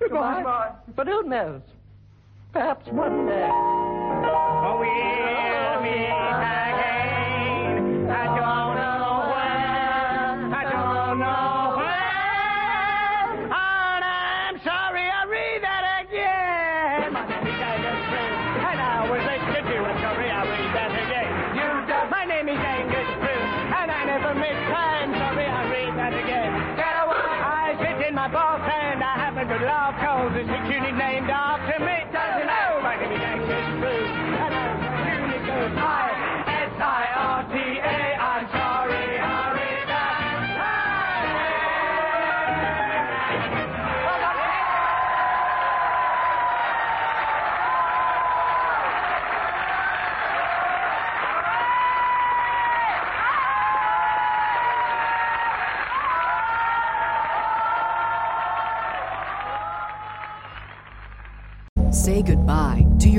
Goodbye. 0.00 0.72
But 0.96 1.06
who 1.06 1.22
knows? 1.24 1.62
Perhaps 2.52 2.88
one 2.88 3.26
day. 3.26 3.48
Oh, 3.52 4.76
we'll 4.80 5.82
meet 5.82 6.06
again. 6.06 6.79